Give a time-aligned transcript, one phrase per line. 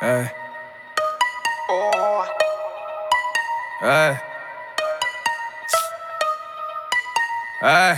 [0.00, 0.30] Hey.
[7.60, 7.96] Hey.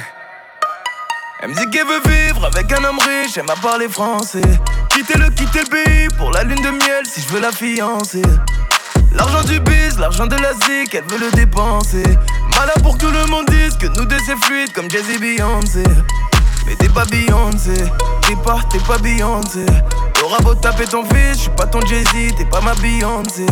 [1.42, 4.40] Elle me dit qu'elle veut vivre avec un homme riche, elle m'a parlé français.
[4.88, 8.22] Quitter le, quitter le pays pour la lune de miel si je veux la fiancer.
[9.12, 12.02] L'argent du biz, l'argent de la zik, elle veut le dépenser.
[12.56, 15.82] Malin pour que tout le monde dise que nous deux c'est fluide comme Jay-Z Beyoncé.
[16.66, 17.74] Mais t'es pas Beyoncé,
[18.30, 19.66] t'es pas, t'es pas Beyoncé.
[20.14, 23.46] T'auras beau taper ton fils, j'suis pas ton Jay-Z, t'es pas ma Beyoncé.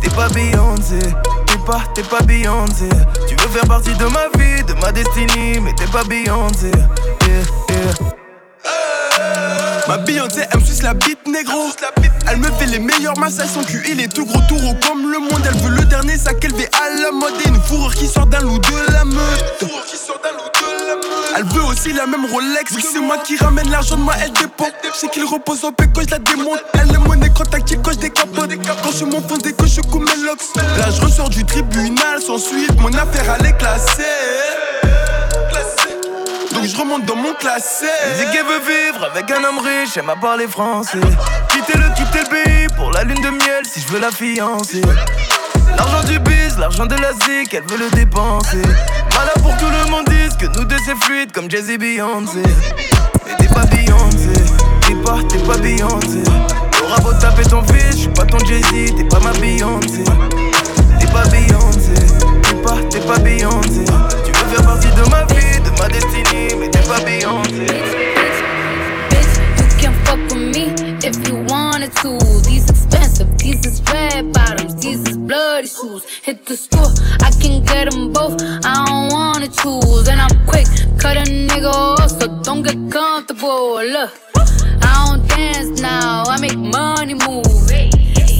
[0.00, 0.98] T'es pas Beyoncé,
[1.46, 2.88] t'es pas, t'es pas Beyoncé.
[3.28, 6.70] Tu veux faire partie de ma vie, de ma destinée, mais t'es pas Beyoncé.
[7.26, 8.21] Yeah, yeah.
[9.88, 11.70] Ma Beyoncé, elle me suce la bite négro.
[12.28, 15.10] Elle me fait les meilleurs massages, son cul il est tout gros, tout gros comme
[15.10, 15.42] le monde.
[15.44, 18.40] Elle veut le dernier sac élevé à la mode et une fourrure qui sort d'un
[18.40, 19.64] loup de la meute.
[21.36, 22.74] Elle veut aussi la même Rolex.
[22.92, 24.68] C'est moi qui ramène l'argent de moi, elle dépend.
[24.94, 26.62] Sais qu'il repose en paix quand je la démonte.
[26.74, 28.50] Elle est monnaie quand tactile quand je décapote.
[28.82, 30.40] Quand je m'enfonce des que je coupe mes locks.
[30.56, 32.78] Là, je ressors du tribunal sans suite.
[32.80, 34.71] Mon affaire, elle est classée.
[36.64, 37.86] Je remonte dans mon classé.
[38.04, 41.00] Elle qu'elle veut vivre avec un homme riche, elle m'a parlé français.
[41.48, 44.80] Quitter le, quitter le pays pour la lune de miel si je veux la fiancer.
[45.76, 48.62] L'argent du biz, l'argent de la zik, elle veut le dépenser.
[48.62, 52.42] Malin pour que le monde dise que nous deux c'est fluide comme Jay-Z Beyoncé.
[53.26, 54.32] Mais t'es pas Beyoncé,
[54.86, 56.22] t'es pas, t'es pas Beyoncé.
[56.70, 60.04] T'auras beau taper ton fils, j'suis pas ton Jay-Z, t'es pas ma Beyoncé.
[61.00, 61.94] T'es pas Beyoncé,
[62.42, 63.84] t'es pas, t'es pas Beyoncé.
[64.24, 65.41] Tu veux faire partie de ma vie,
[65.82, 67.66] ma destinée, mais t'es pas Beyoncé.
[69.10, 70.64] Bitch, you can fuck with me
[71.02, 72.18] if you wanted to.
[72.48, 76.04] These expensive, these is red bottoms, these is bloody shoes.
[76.22, 78.40] Hit the store, I can get them both.
[78.64, 80.66] I don't wanna choose, and I'm quick,
[80.98, 83.82] cut a nigga off, so don't get comfortable.
[83.82, 84.12] Look,
[84.82, 87.91] I don't dance now, I make money move.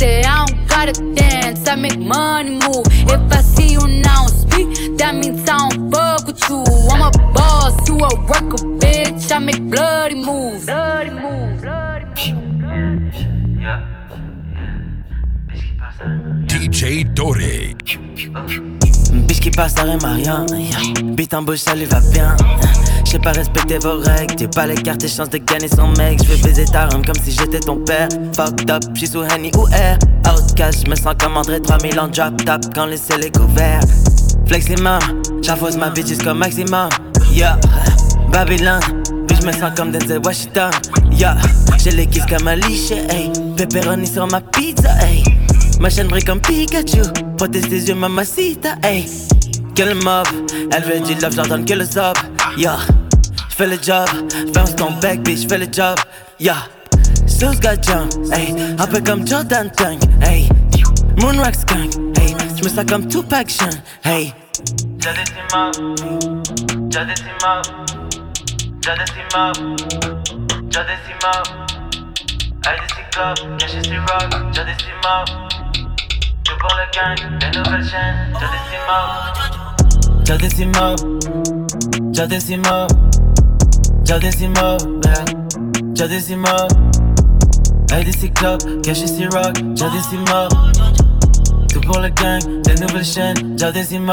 [0.03, 2.87] Say I don't gotta dance, I make money move.
[2.89, 6.65] If I see you now speak, that means I don't fuck with you.
[6.91, 9.31] I'm a boss, you a worker, bitch.
[9.31, 10.67] I make bloody moves.
[10.67, 11.63] Bloody moves.
[11.63, 13.92] Bloody moves.
[16.49, 17.77] DJ Doré.
[19.13, 20.47] Biche qui passe à rien.
[21.03, 22.37] Bite en bouche, ça lui va bien.
[23.05, 24.35] J'sais pas respecter vos règles.
[24.37, 26.19] T'es pas les cartes, tes chances de gagner son mec.
[26.25, 28.09] J'vais baiser ta rhum comme si j'étais ton père.
[28.35, 29.99] Fucked up, j'suis sous Henny ou Air.
[30.27, 33.81] Outcast, j'me sens comme André 3000 en drop top quand le ciel est couvert.
[34.47, 35.01] Fleximum,
[35.43, 36.89] j'affose ma bitch jusqu'au maximum.
[37.33, 37.59] Yeah,
[38.31, 38.81] Babylone.
[39.29, 40.71] Puis j'me sens comme Denzel Washington.
[41.11, 41.37] Yeah,
[41.83, 42.97] j'ai les kisses comme Alicia.
[43.11, 44.91] Hey, pepperoni sur ma pizza.
[45.01, 45.23] Hey.
[45.83, 47.03] Ma chaîne brille comme Pikachu.
[47.37, 49.05] Protège tes yeux, mamacita, hey.
[49.75, 50.29] Que le mob,
[50.71, 52.17] elle veut du love, j'ordonne que le zob.
[52.57, 52.79] Yeah,
[53.51, 54.07] j'fais le job.
[54.55, 55.99] Bounce ton bec, bitch, j'fais le job.
[56.39, 56.69] Yeah,
[57.27, 58.55] Suze got jump, hey.
[58.79, 60.49] Un peu comme Jordan Tank, hey.
[61.21, 62.37] Moonrock skunk, hey.
[62.57, 63.71] J'me sens comme Tupac Sean,
[64.05, 64.33] hey.
[65.01, 65.73] Jadissima,
[66.91, 67.63] Jadissima,
[68.81, 69.53] Jadissima,
[70.71, 71.43] Jadissima.
[72.65, 75.25] IDC Club, caché sur rock, Jadissima.
[76.63, 79.33] Pour le gang, des nouvelles chaînes, Jadissima.
[80.25, 80.97] Jadissimo,
[82.13, 82.87] Jadissimo,
[84.05, 85.25] Jadissimo, yeah.
[85.93, 86.55] Jadissimo.
[87.91, 90.49] IDC Club, caché sur rock, Jadissimo.
[91.73, 94.13] Tout pour le gang, des nouvelles chaînes, Jadissimo.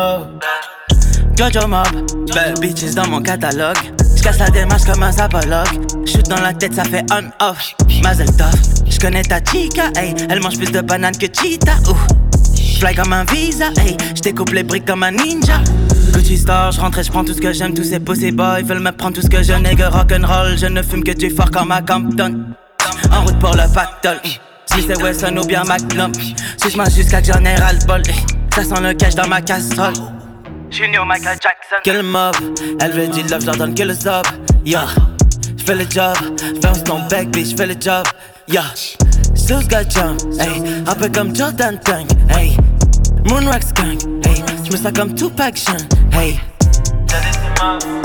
[1.38, 1.86] Jojo Mob,
[2.34, 3.78] bad bitches dans mon catalogue.
[4.16, 6.08] J'casse la démarche comme un zapologue.
[6.08, 7.76] Shoot dans la tête, ça fait on-off.
[8.04, 8.52] Mazel tov.
[8.88, 10.16] J'connais ta chica, hey.
[10.30, 12.29] Elle mange plus de bananes que cheetah, ouh.
[12.80, 13.98] Fly comme un visa, hey.
[14.16, 15.62] J'découpe les briques comme un ninja.
[16.14, 17.74] Gucci Store, j'rentre et j'prends tout ce que j'aime.
[17.74, 20.58] Tous ces pussy boys veulent me prendre tout ce que je nègre rock'n'roll.
[20.58, 22.46] Je ne fume que du fort comme à Compton.
[23.12, 24.22] En route pour le pactole.
[24.66, 25.64] Si c'est Wesson ou bien.
[26.58, 27.44] Si j'mange jusqu'à que j'en.
[28.56, 29.94] Ça sent le cash dans ma casserole.
[30.72, 31.82] Junior Michael Jackson.
[31.84, 32.36] Que le mob,
[32.80, 34.26] elle veut du love, j'ordonne que le zob.
[34.66, 34.88] Yeah,
[35.58, 36.16] j'fais le job.
[36.62, 38.06] Bounce ton bec, bitch, j'fais le job.
[38.48, 38.74] Yeah,
[39.36, 40.62] Suze got jump, hey.
[40.88, 42.56] Un peu comme Jordan Tank, hey.
[43.26, 44.44] Moonrock skunk, hey.
[44.64, 45.78] J'me sens comme Tupac Sean,
[46.14, 46.40] hey.
[47.08, 47.99] Jadissima, Jadissima,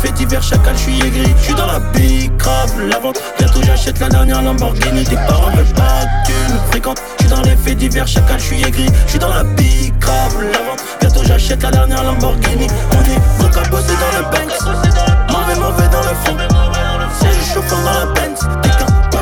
[0.00, 3.20] Fait divers chacal, je suis aigri, je suis dans la big crave, la vente.
[3.36, 7.02] Bientôt j'achète la dernière Lamborghini, tes parents veulent pas que tu me fréquentes.
[7.18, 9.98] Je suis dans les faits divers chacal, je suis aigri, je suis dans la big
[9.98, 10.84] crave, la vente.
[11.00, 12.68] Bientôt j'achète la dernière Lamborghini.
[12.92, 14.64] On est donc à bosser dans le Benz,
[15.30, 16.36] mauvais mauvais dans le fond.
[17.20, 18.68] C'est le chauffant dans la Benz, t'es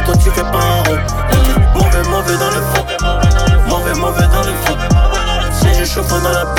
[0.04, 0.98] toi tu fais pas un rond.
[1.74, 2.84] Mauvais mauvais dans le fond,
[3.66, 4.76] mauvais mauvais dans le fond.
[5.52, 6.55] C'est le chauffeur dans la Benz.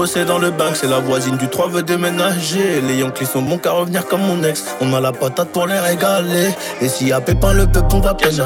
[0.00, 2.80] Bosser dans le bank, c'est la voisine du 3 veut déménager.
[2.80, 4.64] Les Yankees sont bons qu'à revenir comme mon ex.
[4.80, 6.48] On a la patate pour les régaler.
[6.80, 8.44] Et s'il y a pépin, le peuple, on va peiner.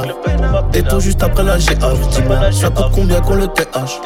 [0.74, 4.00] Et tout juste après la GH, ça coûte combien qu'on le TH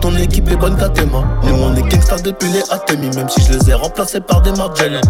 [0.00, 1.28] Ton équipe est bonne qu'à tes mains.
[1.42, 4.52] Nous, on est gangsta depuis les Atemi, même si je les ai remplacés par des
[4.52, 5.02] Margelles.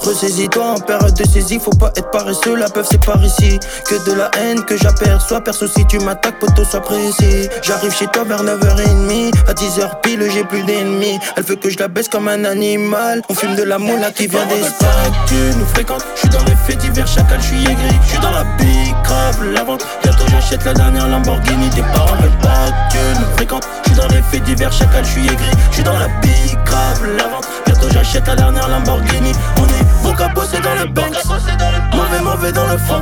[0.00, 3.58] Ressaisis-toi en période de saisie, faut pas être paresseux, la peuf c'est par ici.
[3.88, 7.48] Que de la haine que j'aperçois, perso si tu m'attaques, poteau sois précis.
[7.62, 11.18] J'arrive chez toi vers 9h30, à 10h pile j'ai plus d'ennemis.
[11.36, 14.26] Elle veut que je la baisse comme un animal, on fume de la moula qui
[14.26, 14.62] vient des.
[15.26, 17.96] Tu nous fréquentes, je suis dans les faits divers, chacal, je suis aigri.
[18.04, 19.86] Je suis dans la big grave, la vente.
[20.02, 23.68] Bientôt j'achète la dernière Lamborghini, tes parents veulent pas que tu nous fréquentes.
[23.84, 25.50] Je suis dans les faits divers, chacal, je suis aigri.
[25.70, 27.65] Je suis dans la big grave, la vente.
[27.86, 31.14] Bientôt j'achète la dernière Lamborghini, on est qu'à bosser dans le bank
[31.94, 33.00] Mauvais, mauvais dans le fond.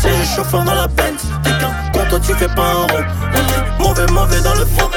[0.00, 1.22] C'est le chauffeur dans la Benz.
[1.42, 3.04] T'es qu'un con, toi tu fais pas un rond.
[3.78, 4.90] Mauvais, mauvais dans le fond.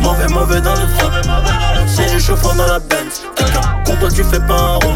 [0.00, 1.10] Mauvais, mauvais dans le fond.
[1.86, 3.22] C'est le chauffeur dans la Benz.
[3.36, 4.94] T'es qu'un con, toi tu fais pas un rond.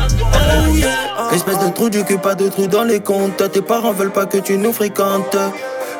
[1.32, 3.50] Espèce de trou du cul, pas de trou dans les comptes.
[3.52, 5.37] Tes parents veulent pas que tu nous fréquentes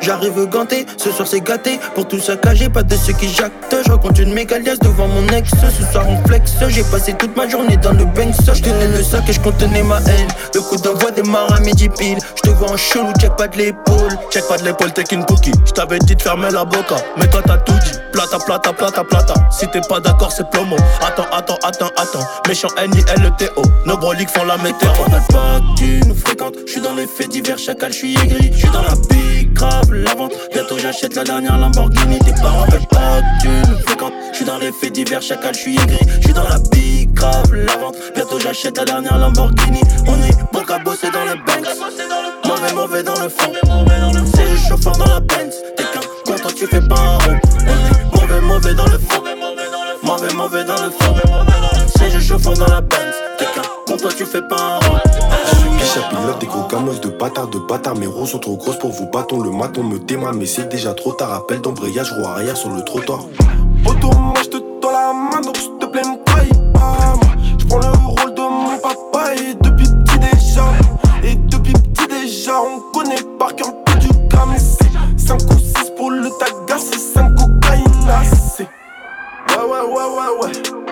[0.01, 1.79] J'arrive ganté, ce soir c'est gâté.
[1.95, 3.75] Pour tout saccager, pas de ceux qui jactent.
[3.85, 5.51] Je raconte une mégalias devant mon ex.
[5.51, 6.53] Ce soir on flex.
[6.69, 8.35] J'ai passé toute ma journée dans le Banks.
[8.53, 10.27] Je tenais le sac et je contenais ma haine.
[10.55, 12.17] Le coup d'envoi démarre à midi pile.
[12.35, 14.17] Je te vois en chelou, check pas de l'épaule.
[14.31, 15.53] Check pas de l'épaule, t'es qu'une cookie.
[15.65, 16.95] Je t'avais dit de fermer la boca.
[17.17, 17.97] Mais toi t'as tout dit.
[18.13, 19.33] Plata, plata, plata, plata.
[19.51, 20.77] Si t'es pas d'accord, c'est plomo.
[21.01, 22.25] Attends, attends, attends, attends.
[22.47, 23.61] Méchant N-I-L-T-O.
[23.85, 24.89] Nos broliques font la météo.
[25.29, 26.55] pas tu nous fréquentes.
[26.65, 28.51] Je suis dans les faits divers, chacal, je suis aigri.
[28.53, 30.33] Je suis dans la pique la vente.
[30.53, 32.19] Bientôt j'achète la dernière Lamborghini.
[32.19, 34.13] Tes parents veulent pas que tu fréquentes.
[34.33, 35.99] J'suis dans les faits divers, chacal, j'suis aigri.
[36.21, 37.95] J'suis dans la big grave la vente.
[38.15, 39.81] Bientôt j'achète la dernière Lamborghini.
[40.07, 41.67] On est bon qu'à bosser dans le Banks.
[42.45, 43.51] Mauvais, mauvais dans le fond.
[44.35, 45.55] C'est le chauffeur dans la Benz.
[45.75, 47.39] T'es qu'un con, toi tu fais pas un rond.
[48.13, 49.23] On est mauvais, mauvais dans le fond.
[50.03, 51.15] Mauvais, mauvais dans le fond.
[51.97, 53.15] C'est le chauffeur dans la Benz.
[53.37, 55.08] T'es qu'un con, toi tu fais pas un rond.
[55.89, 57.95] Bichette pilote des gros gamos de bâtard de bâtard.
[57.95, 60.93] Mes roues sont trop grosses pour vous bâton Le maton me démarre mais c'est déjà
[60.93, 61.33] trop tard.
[61.33, 63.21] Appel d'embrayage, roue arrière sur le trottoir.
[63.83, 63.95] Moi
[64.43, 67.15] je te tends la main donc s'il te plaît me trahis pas
[67.57, 70.65] Je prends le rôle de mon papa et depuis petit déjà
[71.23, 74.55] Et depuis petit déjà on connaît par cœur le du gramme.
[75.17, 77.83] 5 ou 6 pour le tagas c'est 5 cocaïne
[79.57, 80.88] ouais ouais ouais ouais Ouais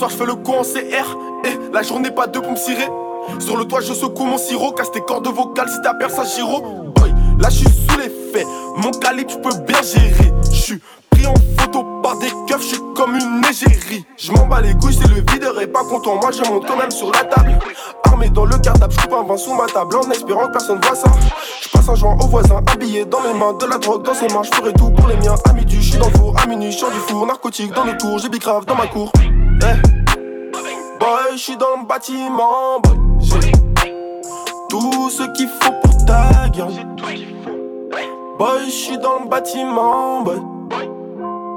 [0.00, 2.88] soir je fais le con en CR Et la journée pas deux pour me cirer
[3.38, 6.60] Sur le toit je secoue mon sirop Casse tes cordes vocales si t'appelles ça Giro
[6.94, 8.46] Boy, là je suis sous l'effet
[8.78, 10.80] Mon calibre je peux bien gérer Je suis
[11.10, 14.06] pris en photo par des keufs, je suis comme une égérie.
[14.16, 16.16] Je m'en bats les couilles, c'est le videur et pas content.
[16.16, 17.58] Moi monte quand même sur la table.
[18.04, 20.96] Armé dans le cartable, je un vin sous ma table en espérant que personne voit
[20.96, 21.10] ça.
[21.62, 24.28] Je passe un joint au voisin, habillé dans mes mains, de la drogue dans ses
[24.28, 24.42] mains.
[24.42, 25.34] Je ferai tout pour les miens.
[25.44, 27.26] À midi, je suis dans le four, à minuit, je du four.
[27.26, 29.12] Narcotique dans le tour, j'ai bicrave dans ma cour.
[29.62, 29.76] Eh.
[30.98, 32.96] Boy, je suis dans le bâtiment, boy.
[33.20, 33.52] J'ai
[34.68, 36.68] tout ce qu'il faut pour ta gueule.
[38.38, 40.40] Boy, je suis dans le bâtiment, boy.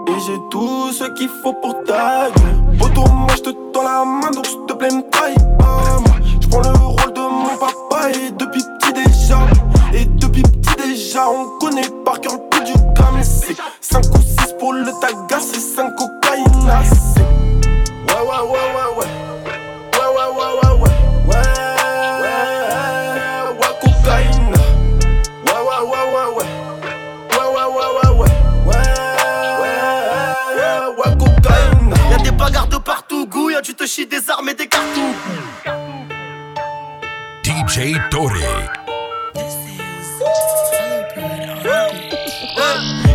[0.07, 2.77] Et j'ai tout ce qu'il faut pour ta gueule.
[2.77, 5.97] Poto, moi je te tends la main, donc s'il te plaît, me trahis pas.
[6.41, 9.39] Je prends le rôle de mon papa et depuis petit déjà.
[9.93, 13.21] Et depuis petit déjà, on connaît par cœur le prix du gramme.
[13.23, 17.42] C'est 5 ou 6 pour le tagas, c'est 5 cocaïne.
[32.09, 34.69] Y'a des bagarres de partout, gouille, tu te chies des des.
[37.43, 37.95] DJ.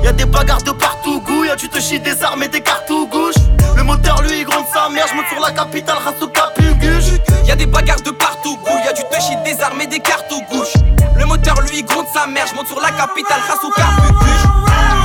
[0.02, 1.20] Y'a des bagarres de partout,
[1.68, 3.47] te des armes et des cartouches.
[3.76, 7.20] Le moteur lui gronde sa mère, je monte sur la capitale, race au capuguche.
[7.44, 10.42] Y'a des bagarres de partout, gouille, y'a du touch, des armes et des cartes aux
[10.54, 10.74] gauche.
[11.16, 14.44] Le moteur lui gronde sa mère, je monte sur la capitale, au carbucuche.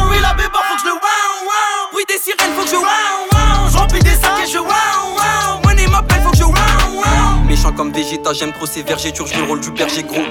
[0.10, 1.90] Oui, la béba, faut que je le wow wow.
[1.96, 3.70] Oui, des sirènes, faut que je wow wow.
[3.72, 5.62] Je remplis des sacs et je wow wow.
[5.64, 7.44] Money m'appelle, faut que je wow wow.
[7.48, 10.22] Méchant comme Vegeta, j'aime trop ces vergétures, je le rôle du berger gros.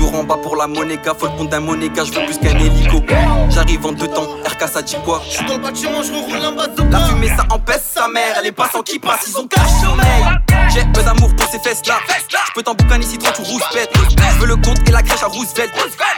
[0.00, 2.58] Toujours en bas pour la monéga, faut le compte d'un monéga, je veux plus qu'un
[2.58, 3.02] hélico.
[3.50, 5.20] J'arrive en deux temps, RK ça dit quoi?
[5.26, 8.08] Je suis dans le bâtiment, je roule en bas de La fumée ça empêche sa
[8.08, 10.24] mère, les passants qui passent, ils ont cache sommeil.
[10.70, 11.96] J'ai peu d'amour pour ces fesses là.
[12.08, 13.90] Je peux t'emboucaner ici toi tu rouspètes.
[13.94, 15.70] Je veux le compte et la crèche à Roosevelt.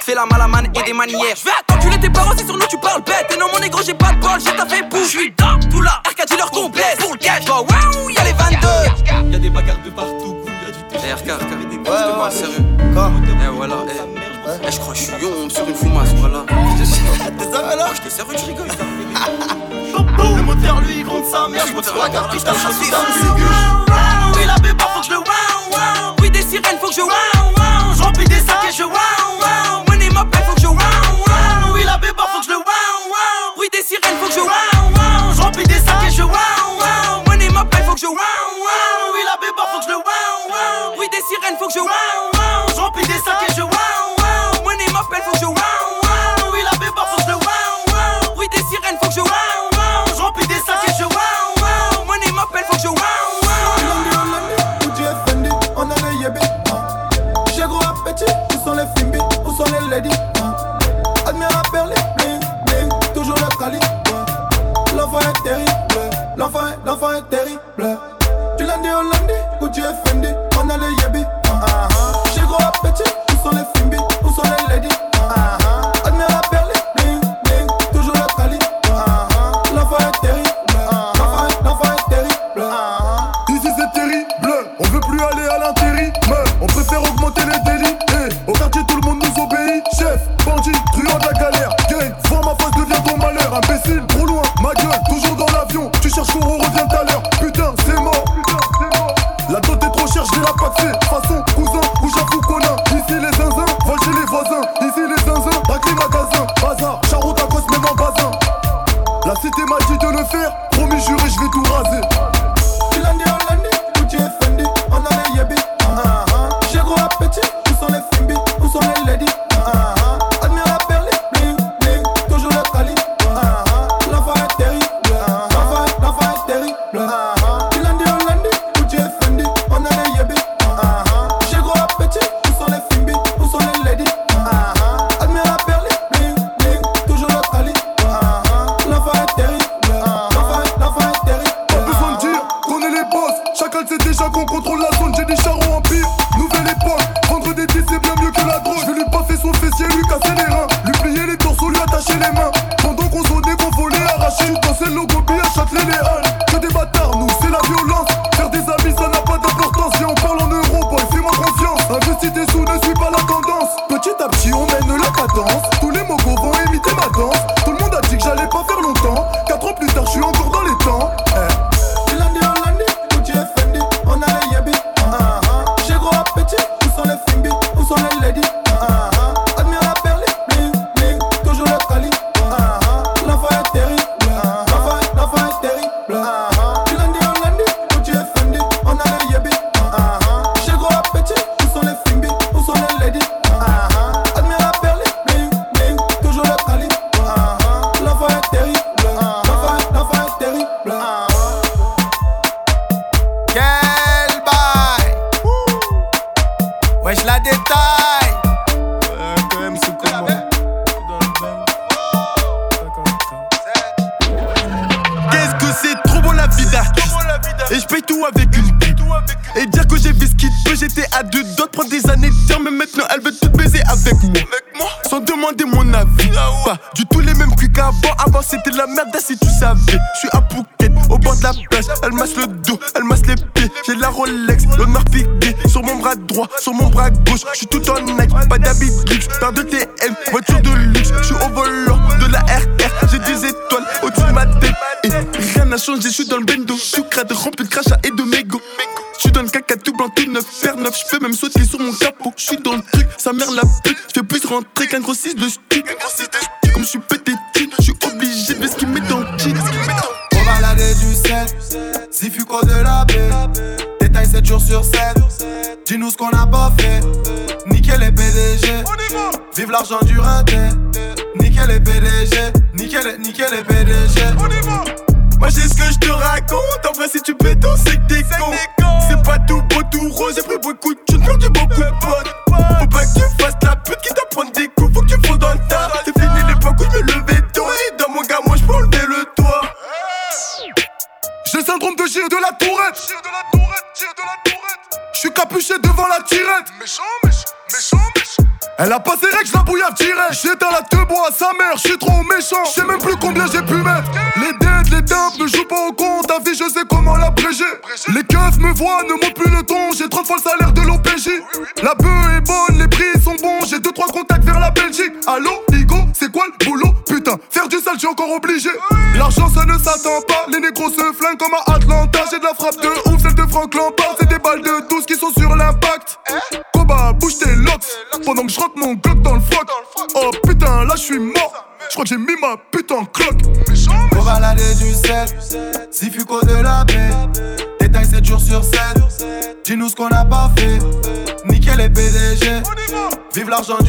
[0.02, 1.34] Fais la malamane et des manières.
[1.36, 3.34] Je vais t'enculer tes parents si sur nous tu parles bête.
[3.34, 5.10] Et non mon négro j'ai pas de bol, j'ai ta fait bouche.
[5.10, 6.94] Je suis dans tout là, RK dealer complet.
[7.00, 9.32] Pour le cash, bah ouais, y'a les 22.
[9.32, 10.41] Y'a des bagarres de partout.
[11.04, 12.64] Eh RK, RK, il ouais, pas, sérieux.
[12.78, 14.66] Eh voilà, eh.
[14.66, 16.44] eh, je crois que je suis on sur une fumasse, voilà.
[16.48, 18.68] Je t'ai sérieux, je rigole.
[20.36, 21.66] Le moteur, lui, il gronde sa mère.
[21.66, 22.38] Je monte la carte, je
[24.36, 25.24] Oui, la béba, faut que je le wow,
[25.72, 26.14] wow.
[26.20, 28.14] Oui, des sirènes, faut que je wow, wow.
[28.14, 29.21] Je des sacs et je wow.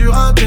[0.04, 0.43] Vive l'argent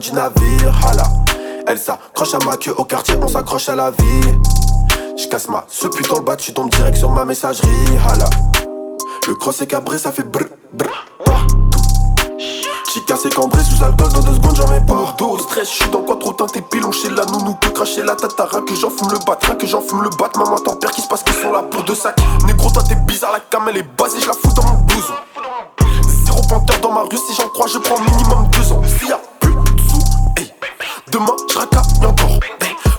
[0.00, 0.74] du navire.
[0.88, 1.04] Hala.
[1.66, 4.38] Elle s'accroche à ma queue au quartier, on s'accroche à la vie.
[5.16, 7.68] Je casse ma ce putain le bas, tu tombes direct sur ma messagerie.
[8.08, 8.28] Hala.
[9.28, 11.06] Le cross est cabré, ça fait brr brr.
[12.92, 15.14] J'ai cassé cambré sous alcool dans deux secondes, j'en mets pas.
[15.16, 18.16] Dos, stress, je suis dans quoi trop teinté pilon chez la nounou peut cracher la
[18.16, 20.30] tatara que j'en fume le bat, rien que j'en fume le bat.
[20.36, 22.18] Maman t'en père qui se passe qu'ils sont là pour deux sacs.
[22.46, 25.12] Négro, toi t'es bizarre, la cam elle est basée, je la fous dans mon blouson.
[26.24, 28.82] Zéro panthère dans ma rue, si j'en crois, je prends minimum deux ans.
[31.20, 32.40] Demain je racaille encore.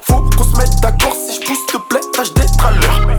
[0.03, 3.17] Faut qu'on se mette d'accord, si je pousse, te plaît, tâche d'être à l'heure.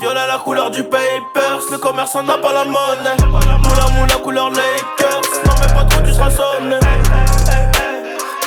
[0.00, 3.16] Violet la couleur du papers, le commerçant n'a pas la monnaie.
[3.62, 6.78] Moula moula couleur Lakers, non mais pas trop tu seras sonné.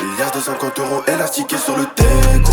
[0.02, 2.52] Milliard de 50 euros élastiqués sur le déco.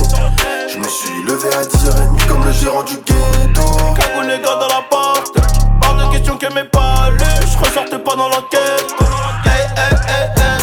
[0.68, 3.62] Je me suis levé à 10h30 comme le gérant du ghetto.
[3.96, 5.38] Cagoule les gars dans la porte,
[5.84, 8.96] hors de question que mes palais, je ressortais pas dans l'enquête.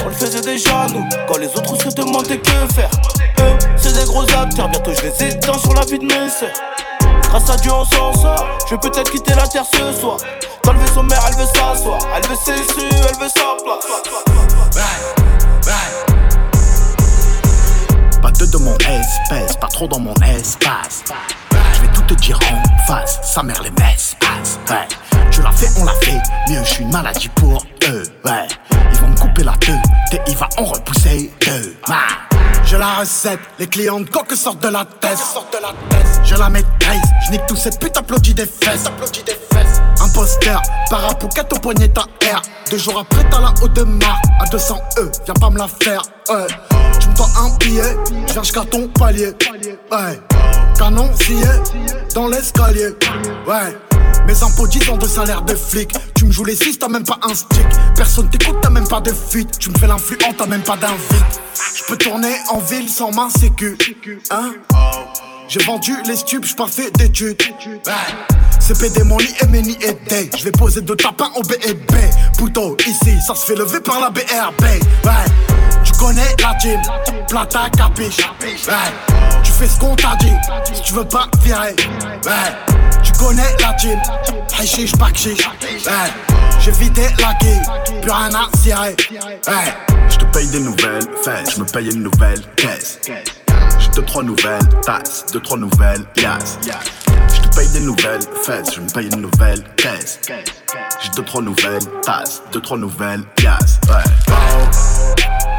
[0.05, 1.62] On le faisait déjà nous, quand les autres
[2.21, 2.91] que faire.
[3.41, 6.51] Eux, c'est des gros acteurs, bientôt je les éteins sur la vie de mes sœurs.
[7.23, 10.19] Grâce à Dieu on s'en sort, je vais peut-être quitter la terre ce soir.
[10.65, 13.87] Dans le vaisseau mère, elle veut s'asseoir, elle veut ses su, elle veut sa place.
[18.21, 21.05] Pas deux de mon espèce, pas trop dans mon espace.
[21.75, 24.59] Je vais tout te dire en face, sa mère les messes passe.
[25.31, 28.03] Tu l'as fait, on l'a fait, mieux je suis une maladie pour eux.
[28.25, 28.47] Ouais,
[29.33, 29.73] couper la queue,
[30.13, 31.77] et il va en repousser deux.
[32.65, 35.19] J'ai la recette, les clients de sortent de la tête.
[36.25, 38.85] Je la maîtrise, je nique tout cette pute applaudit des fesses.
[39.25, 39.81] Des fesses.
[40.01, 42.43] Imposteur, parapouquette au poignet ta R.
[42.71, 45.11] Deux jours après, t'as la haute de mar à 200 E.
[45.25, 46.03] Viens pas me la faire.
[47.01, 49.33] Tu me dois un billet, je viens jusqu'à ton palier.
[49.91, 50.21] Ouais.
[50.79, 51.37] Canon scié
[52.15, 52.97] dans l'escalier.
[53.47, 53.77] Ouais.
[54.27, 55.93] Mes impôts 10 ans de salaire de flic.
[56.15, 57.67] Tu me joues les 6, t'as même pas un stick.
[57.97, 59.59] Personne t'écoute, t'as même pas de fuite.
[59.59, 61.41] Tu me fais l'influent, t'as même pas d'invite.
[61.77, 63.77] Je peux tourner en ville sans main sécu.
[64.31, 64.53] Hein?
[65.49, 67.43] J'ai vendu les stupes, pas fait d'études.
[68.61, 70.31] C'est PD, mon lit et Meni et Day.
[70.39, 71.93] Je vais poser deux tapins au BEB.
[72.39, 74.63] Pouto, ici, ça se fait lever par la BRB.
[74.63, 75.25] Ouais.
[75.85, 76.81] Tu connais la team,
[77.29, 78.19] plata capiche.
[78.41, 78.55] Ouais.
[79.43, 80.33] Tu fais ce qu'on t'a dit,
[80.73, 81.75] si tu veux pas virer.
[82.25, 82.82] Ouais.
[83.03, 83.99] Tu connais la team,
[84.59, 85.47] hashish, bakchiche.
[85.87, 86.11] Ouais.
[86.61, 87.61] J'ai vidé la guille,
[88.01, 88.97] plus rien à cirer.
[89.11, 89.75] Ouais.
[90.09, 92.99] Je te paye des nouvelles fesses, je me paye une nouvelle caisse.
[93.79, 96.59] J'ai deux trois nouvelles tasses, deux trois nouvelles yas.
[97.35, 100.21] Je te paye des nouvelles fesses, je me paye une nouvelle caisse.
[101.03, 103.59] J'ai deux trois nouvelles tasses, deux trois nouvelles yas.
[103.89, 104.05] Ouais.
[104.31, 104.33] Oh,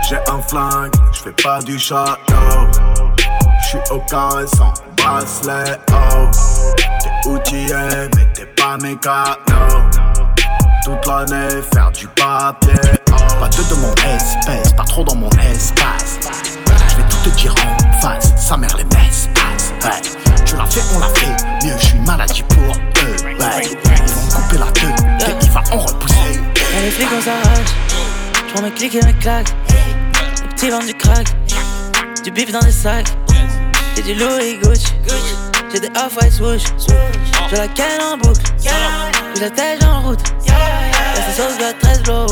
[0.10, 2.34] J'ai un flingue, je fais pas du château.
[3.66, 5.78] J'suis au carré sans bracelet.
[5.92, 6.28] Oh,
[7.24, 7.76] t'es outillé,
[8.16, 9.36] mais t'es pas mécano.
[10.84, 12.74] Toute l'année, faire du papier.
[13.12, 13.16] Oh.
[13.40, 16.20] Pas deux de mon espèce, pas trop dans mon espace.
[16.90, 19.30] Je vais tout te dire en face, sa mère les messes.
[20.46, 23.16] Tu l'as fait, on l'a fait, mieux je suis maladie pour eux.
[23.34, 26.42] Ils vont couper la queue, et il va en repousser.
[26.56, 27.74] Quand les flics on s'arrache,
[28.48, 29.54] j'prends mes clics et mes claques.
[30.42, 31.28] Les petits vendent du crack,
[32.24, 33.08] du bif dans des sacs.
[33.96, 34.94] J'ai du Louis Gucci,
[35.74, 36.64] j'ai des off-white swoosh.
[37.50, 40.24] J'ai la canne en boucle, j'ai la tête en route.
[40.48, 42.28] Là sauce va 13 blow.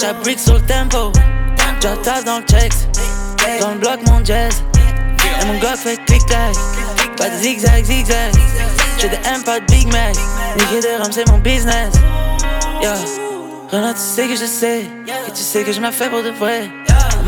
[0.00, 1.12] J'abrique sur le tempo.
[1.80, 2.72] J'attaque dans le checks.
[3.60, 4.62] Dans le bloc, mon jazz.
[5.40, 6.54] Et mon gars fait clic-clac.
[7.16, 8.32] Pas de zigzag, zigzag.
[8.98, 10.14] J'ai des M, pas de Big Mac.
[10.56, 11.92] Niquer des rums, c'est mon business.
[12.80, 13.27] Yeah.
[13.70, 14.80] Renan, tu sais que je sais.
[14.80, 16.70] Et tu sais que je m'en fais pour de vrai.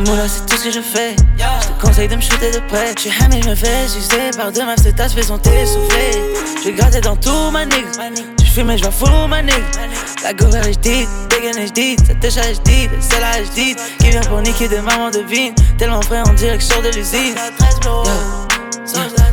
[0.06, 1.14] Moula, c'est tout ce que je fais.
[1.36, 2.94] Je te conseille de me shooter de près.
[2.96, 6.34] Je suis hamé, je me fais sucer par deux meufs, c'est fais son souffler.
[6.64, 7.90] Je gratter dans tout ma nigga.
[8.38, 9.54] Tu fumes, je vais fou ma nigga.
[10.22, 13.76] La gouverne est dit, dégaine je dis, cette técha je dis, c'est là je dis.
[13.98, 15.54] Qui vient pour niquer des mamans de vine.
[15.76, 17.34] Tellement prêt en direction de l'usine.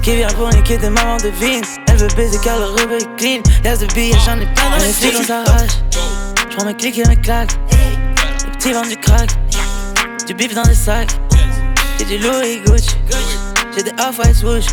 [0.02, 1.63] Qui vient pour niquer des mamans de vine.
[1.88, 3.41] Elle veut baiser car le rub est clean.
[3.63, 5.78] Y'a de billets, j'en ai plein dans les filles, on s'arrache.
[6.58, 7.52] J'prends mes clics et mes claques.
[7.70, 9.30] Les petits vendent du crack.
[10.26, 11.12] Du bif dans des sacs.
[12.00, 12.96] J'ai du Louis Gucci.
[13.76, 14.65] J'ai des off-white swoosh.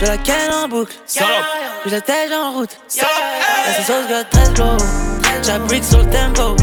[0.00, 0.94] J'ai la canne en boucle.
[1.06, 2.78] J'ai la tête en route.
[2.96, 4.78] La sauce got 13 blow.
[5.42, 6.56] J'abrique sur le tempo.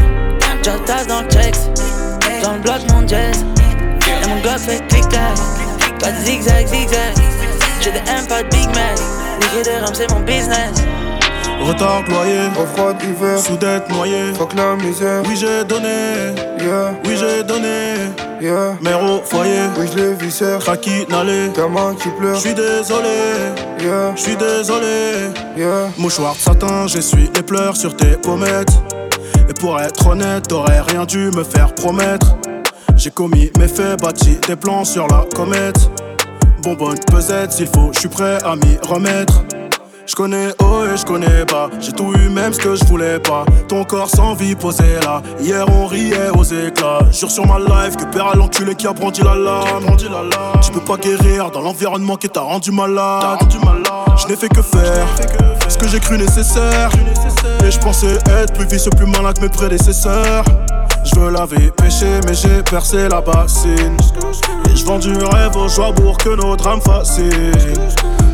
[0.64, 1.54] J'attaque dans le checks.
[2.42, 3.44] Dans le bloc, mon jazz.
[4.24, 5.38] Et mon gars fait clic-clac.
[6.00, 7.14] Pas de zigzag, zigzag.
[7.80, 8.98] J'ai des M, pas de Big Mac.
[9.54, 10.82] Les des rams, c'est mon business.
[11.60, 15.22] Retard loyer, au froid d'hiver, soudette noyée, fuck la misère.
[15.28, 17.94] Oui j'ai donné, yeah, oui j'ai donné,
[18.40, 18.76] yeah.
[18.80, 22.36] Mère au foyer, oui je l'ai viscère, Raki n'allait, gamin qui pleure.
[22.36, 25.88] J'suis désolé, yeah, j'suis désolé, yeah.
[25.98, 28.72] Mouchoir de satin, j'essuie les pleurs sur tes pommettes.
[29.48, 32.36] Et pour être honnête, t'aurais rien dû me faire promettre.
[32.96, 35.90] J'ai commis mes faits, bâti des plans sur la comète.
[36.62, 39.42] Bonbonne pesette, s'il faut, j'suis prêt à m'y remettre.
[40.04, 41.70] Je connais haut et je connais pas.
[41.80, 43.44] J'ai tout eu, même ce que je voulais pas.
[43.68, 45.22] Ton corps sans vie posé là.
[45.40, 47.00] Hier on riait aux éclats.
[47.12, 49.96] Jure sur ma life que père à l'enculé qui a brandi la lame.
[50.62, 53.38] Tu peux pas guérir dans l'environnement qui t'a rendu malade.
[54.20, 55.06] Je n'ai fait que faire
[55.68, 56.90] ce que j'ai cru nécessaire.
[57.64, 60.44] Et je pensais être plus vicieux, plus malin que mes prédécesseurs.
[61.04, 63.96] Je veux laver péché, mais j'ai percé la bassine.
[64.70, 67.52] Et je vends du rêve aux joies pour que nos drames fascinent.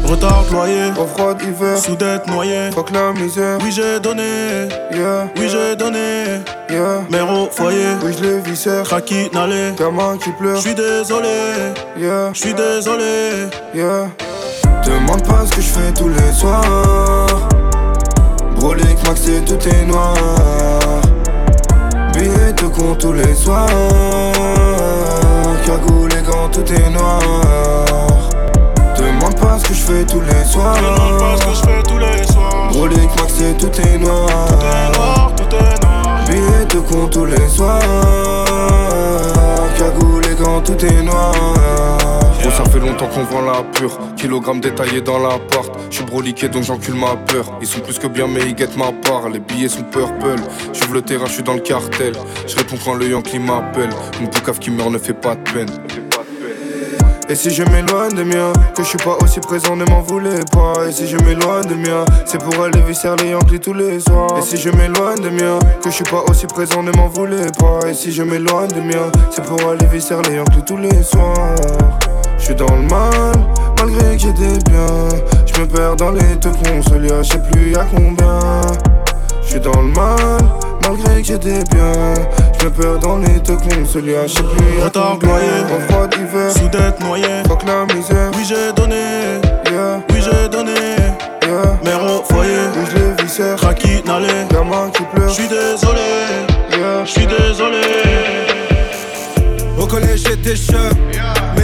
[0.05, 3.59] Retard loyer, au froid d'hiver, soudette noyée, fuck la misère.
[3.63, 7.03] Oui, j'ai donné, yeah, oui, j'ai donné, yeah.
[7.11, 10.61] Mère au foyer, oui, je l'ai viscère, Raki n'allait, gamin qui pleure.
[10.61, 14.09] J'suis désolé, yeah, j'suis désolé, yeah.
[14.87, 17.49] Demande pas ce que je fais tous les soirs.
[18.57, 20.15] Brolic, Max et tout est noir.
[22.69, 23.67] De con tous les soirs.
[25.65, 27.21] Cagoule et gants, tout est noir.
[28.97, 30.77] Demande pas ce que je fais tous les soirs.
[30.77, 32.69] Demande pas ce que je fais tous les soirs.
[32.71, 34.27] Brolic, Max et tout est noir.
[34.49, 36.21] Tout est noir, tout est noir.
[36.29, 37.81] Billets de con tous les soirs.
[39.79, 41.33] Cagoule et gants, tout est noir.
[42.57, 43.97] Ça fait longtemps qu'on vend la pure.
[44.17, 45.71] Kilogramme détaillé dans l'appart.
[45.91, 47.45] J'suis broliqué donc j'encule ma peur.
[47.61, 49.29] Ils sont plus que bien, mais ils guettent ma part.
[49.29, 50.35] Les billets sont purple.
[50.73, 52.15] J'ouvre le terrain, j'suis dans le cartel.
[52.47, 53.91] J'réponds quand le Yankee m'appelle.
[54.21, 55.71] Une boucave qui meurt ne fait pas de peine.
[57.31, 60.41] Et si je m'éloigne de mien, que je suis pas aussi présent, ne m'en voulez
[60.51, 60.89] pas.
[60.89, 64.39] Et si je m'éloigne de mien, c'est pour aller visser les Yankees tous les soirs.
[64.39, 67.47] Et si je m'éloigne de mien, que je suis pas aussi présent, ne m'en voulez
[67.59, 67.89] pas.
[67.89, 71.55] Et si je m'éloigne de mien, c'est pour aller visser les Yankees tous les soirs.
[72.39, 73.33] Je suis dans le mal,
[73.79, 75.09] malgré que j'ai des biens.
[75.47, 78.39] Je me perds dans les deux consoles, je sais plus y'a combien.
[79.43, 80.39] Je suis dans le mal,
[80.87, 82.15] malgré que j'ai des biens.
[82.61, 85.29] Je me perds dans les deux consoles, je sais plus y'a Retard combien.
[85.35, 88.31] noyé, En froid d'hiver, soudette noyée, fuck la misère.
[88.37, 88.97] Oui, j'ai donné,
[89.71, 90.73] Yeah, oui, j'ai donné,
[91.43, 91.79] yeah.
[91.85, 93.59] Mère au foyer, Oui, je l'ai viscère.
[93.61, 95.29] Raki n'allait, Gamin qui pleure.
[95.29, 96.01] J'suis désolé,
[96.71, 97.05] Yeah.
[97.05, 97.83] j'suis désolé.
[99.79, 100.77] Au collège j'étais chum,
[101.09, 101.19] mais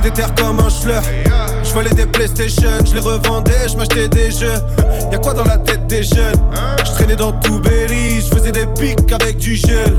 [0.05, 1.03] des terres comme un schleur.
[1.63, 4.61] Je volais des PlayStation, je les revendais, je m'achetais des jeux.
[5.11, 6.41] Y'a quoi dans la tête des jeunes?
[6.85, 9.97] Je traînais dans tout Berry, je faisais des pics avec du gel.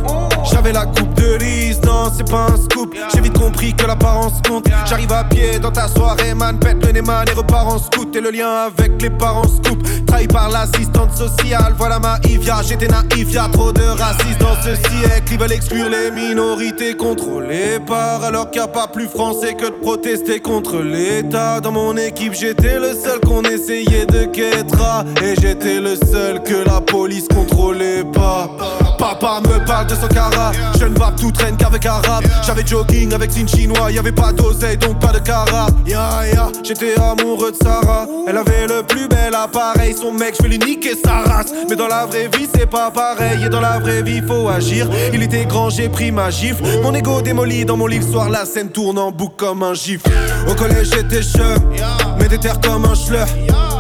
[0.51, 2.95] J'avais la coupe de riz, non c'est pas un scoop.
[3.13, 4.67] J'ai vite compris que l'apparence compte.
[4.85, 8.15] J'arrive à pied dans ta soirée, man, pète le nez, et repars en scout.
[8.15, 9.85] Et le lien avec les parents scoop.
[10.05, 12.61] Trahi par l'assistante sociale, voilà ma Ivia.
[12.63, 15.31] J'étais naïf, y'a trop de racistes dans ce siècle.
[15.31, 19.75] Ils veulent exclure les minorités contrôlées par alors qu'il a pas plus français que de
[19.81, 21.59] protester contre l'État.
[21.61, 25.03] Dans mon équipe, j'étais le seul qu'on essayait de quêtra.
[25.23, 28.49] Et j'étais le seul que la police contrôlait pas.
[28.97, 30.51] Papa me parle de son cara.
[30.79, 32.23] Je ne tout traîne qu'avec arabe.
[32.45, 35.67] J'avais jogging avec une chinois, y'avait pas d'oseille donc pas de cara.
[35.85, 38.07] Ya ya, j'étais amoureux de Sarah.
[38.27, 39.94] Elle avait le plus bel appareil.
[39.95, 41.53] Son mec, je vais lui niquer sa race.
[41.69, 43.43] Mais dans la vraie vie, c'est pas pareil.
[43.45, 44.89] Et dans la vraie vie, faut agir.
[45.13, 46.63] Il était grand, j'ai pris ma gifle.
[46.83, 48.29] Mon ego démoli dans mon lit le soir.
[48.29, 50.01] La scène tourne en boucle comme un gif.
[50.49, 51.71] Au collège, j'étais chum.
[52.19, 53.27] Mais des terres comme un schleur.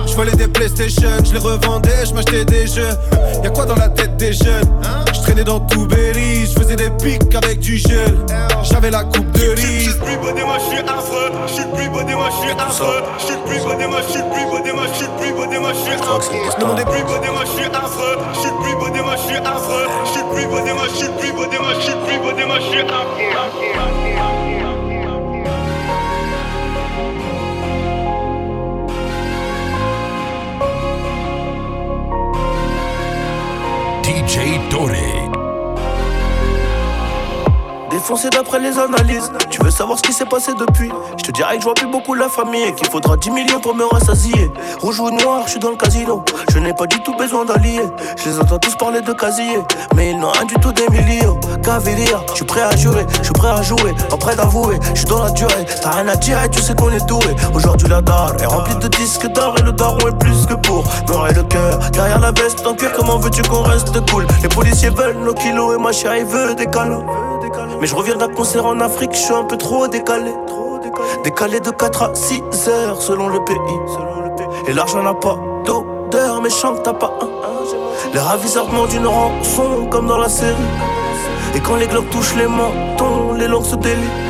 [0.07, 2.95] Je volais des PlayStation, je les revendais, je m'achetais des jeux.
[3.43, 4.69] Y'a quoi dans la tête des jeunes?
[5.13, 8.25] Je traînais dans tout Berry, je faisais des pics avec du gel.
[8.63, 9.85] J'avais la coupe de riz.
[9.85, 11.31] Je suis plus beau des moi je suis affreux.
[11.47, 13.03] Je suis plus beau des moi je suis affreux.
[13.19, 15.33] Je suis plus beau des moi je suis plus beau des moi je suis plus
[15.33, 16.65] beau des moi je suis affreux.
[16.65, 18.17] Non des plus beau des moi je suis affreux.
[18.33, 19.87] Je suis plus beau des moi je suis affreux.
[20.05, 22.17] Je suis plus beau des moi je suis plus beau des moi je suis plus
[22.19, 23.25] beau des moi je suis affreux.
[34.03, 35.14] DJ Dore.
[38.05, 39.31] Défoncé d'après les analyses.
[39.49, 40.91] Tu veux savoir ce qui s'est passé depuis?
[41.17, 43.59] Je te dirais que je vois plus beaucoup la famille et qu'il faudra 10 millions
[43.59, 44.51] pour me rassasier.
[44.79, 46.23] Rouge ou noir, je suis dans le casino.
[46.51, 47.81] Je n'ai pas du tout besoin d'alliés.
[48.15, 49.57] Je les entends tous parler de casier,
[49.95, 51.39] mais ils n'ont rien du tout des millions.
[51.63, 54.77] Caviria, je suis prêt à jurer, je suis prêt à jouer, pas prêt d'avouer.
[54.93, 57.35] Je suis dans la durée, t'as rien à dire et tu sais qu'on est doué.
[57.55, 60.83] Aujourd'hui la dalle est remplie de disques d'or et le daron est plus que pour
[61.07, 61.79] me le cœur.
[61.91, 64.27] Derrière la veste en cuir, comment veux-tu qu'on reste cool?
[64.43, 66.67] Les policiers veulent nos kilos et ma chérie veut des
[67.87, 70.33] je reviens d'un concert en Afrique, je suis un peu trop décalé.
[71.23, 73.55] Décalé de 4 à 6 heures selon le pays.
[74.67, 77.29] Et l'argent n'a pas d'odeur, mais chante t'as pas un.
[78.13, 80.55] Les ravisseurs demandent une rançon comme dans la série.
[81.55, 84.24] Et quand les globes touchent les mentons, les langues se délient.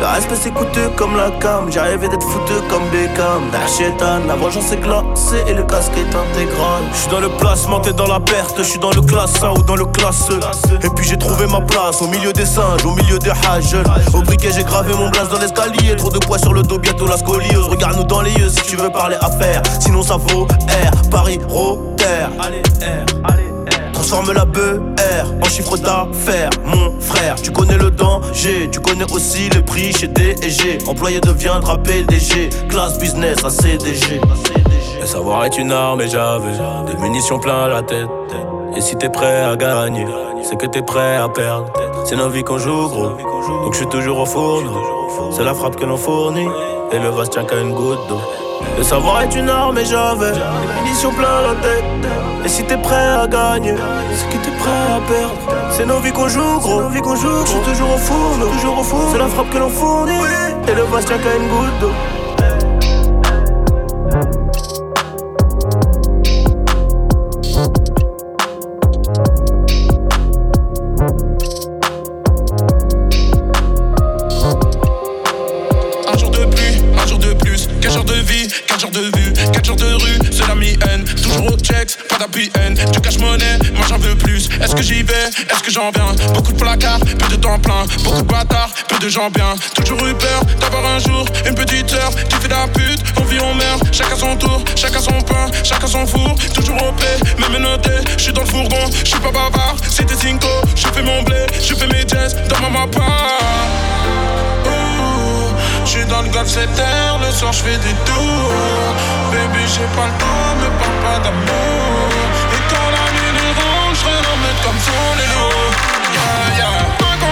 [0.00, 3.50] Le respect c'est coûteux comme la cam, j'ai d'être foutu comme Beckham.
[3.50, 6.82] Dachétan, la vengeance est glacée et le casque est intégral.
[6.92, 9.58] Je suis dans le placement, t'es dans la perte, je suis dans le classe 1
[9.58, 10.38] ou dans le classe E.
[10.86, 13.76] Et puis j'ai trouvé ma place au milieu des singes, au milieu des hages.
[14.14, 17.08] Au briquet j'ai gravé mon blast dans l'escalier, trop de poids sur le dos, bientôt
[17.08, 17.66] la scoliose.
[17.68, 22.04] Regarde-nous dans les yeux si tu veux parler affaires, sinon ça vaut R, Paris, Rotter.
[22.38, 23.37] Allez, R, allez.
[23.98, 27.34] Transforme la BR en chiffre d'affaires, mon frère.
[27.34, 30.78] Tu connais le danger, tu connais aussi le prix chez DG.
[30.86, 34.20] Employé deviendra PDG, classe business à CDG.
[35.00, 36.52] Le savoir est une arme et j'avais
[36.86, 38.06] des munitions plein la tête.
[38.76, 40.06] Et si t'es prêt à gagner,
[40.44, 41.72] c'est que t'es prêt à perdre.
[42.04, 43.16] C'est nos vies qu'on joue gros,
[43.64, 44.80] donc je suis toujours au fourneau.
[45.32, 46.48] C'est la frappe que l'on fournit,
[46.92, 48.20] et le vase tient qu'à une goutte d'eau.
[48.76, 51.84] Le savoir est une arme et j'avais des munitions plein la tête.
[52.44, 53.74] Et si t'es prêt à gagner,
[54.14, 55.34] c'est que t'es prêt à perdre.
[55.70, 56.82] C'est nos vies qu'on joue, gros.
[56.82, 59.08] Nos vies qu'on joue, je suis toujours au four, toujours au four.
[59.12, 60.12] C'est la frappe que l'on fournit.
[60.68, 61.92] Et le tient qu'à une goutte d'eau.
[84.88, 88.26] J'y vais, est-ce que j'en viens, beaucoup de placards, peu de temps plein, beaucoup de
[88.26, 92.36] bâtards, peu de gens bien, toujours eu peur d'avoir un jour une petite sœur qui
[92.36, 96.06] fait la pute, on vit, on meurt, chacun son tour, chacun son pain, chacun son
[96.06, 99.76] four, toujours au paix, même noté, je suis dans le fourgon, je suis pas bavard,
[99.90, 103.02] c'était Cinco, je fais mon blé, je fais mes jazz dans ma mappa.
[105.84, 108.94] Je suis dans le golf 7 heures, le soir je fais des tours.
[109.32, 112.17] Baby j'ai pas le temps, me parle pas d'amour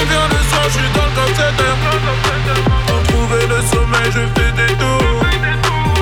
[0.08, 1.78] Combien de soirs, je suis dans le golf 7 heures
[2.86, 5.26] Pour trouver le sommeil, je fais des tours.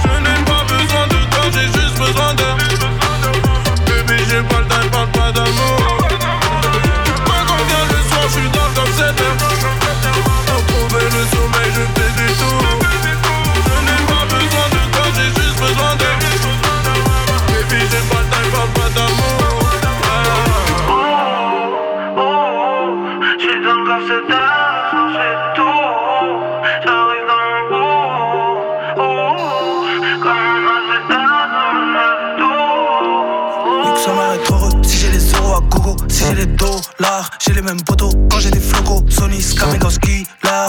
[0.04, 2.44] Je n'ai pas besoin de toi, j'ai juste besoin de
[3.86, 5.83] Baby j'ai pas le temps, parle pas d'amour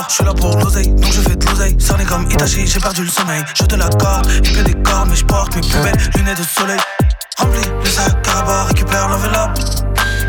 [0.08, 1.76] je suis là pour l'oseille, donc je fais de l'oseille.
[1.78, 3.42] Cerné comme Itachi, j'ai perdu le sommeil.
[3.54, 6.44] Je te l'accorde, il fait des corps, mais je porte mes plus belles lunettes de
[6.44, 6.78] soleil.
[7.38, 9.58] Remplis le sac à bas, récupère l'enveloppe.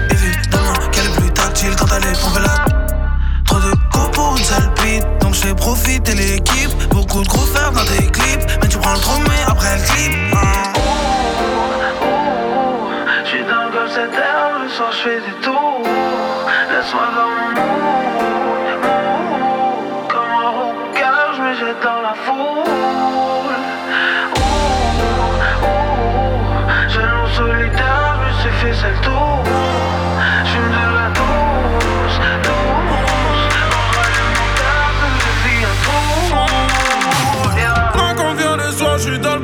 [0.09, 2.65] Évidemment qu'elle est plus tactile quand elle est là.
[3.45, 6.89] Trop de go pour une seule bite, donc je fais profiter l'équipe.
[6.89, 9.13] Beaucoup de gros faire dans tes clips, mais tu prends le trop,
[9.47, 10.13] après le clip.
[13.25, 15.81] J'suis dans le golf c'est tard, le soir j'fais des tours
[16.71, 17.76] Laisse-moi dans mon mood,
[28.85, 30.67] es de la.
[38.15, 39.43] Quand vient le soir, je suis dans le.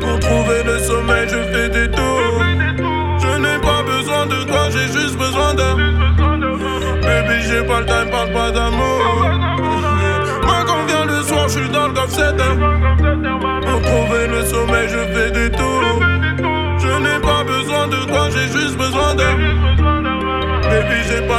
[0.00, 2.42] Pour trouver le sommeil, je fais des tours.
[3.20, 5.74] Je n'ai pas besoin de toi, j'ai juste besoin de.
[7.02, 8.45] Baby, j'ai pas le time, parle pas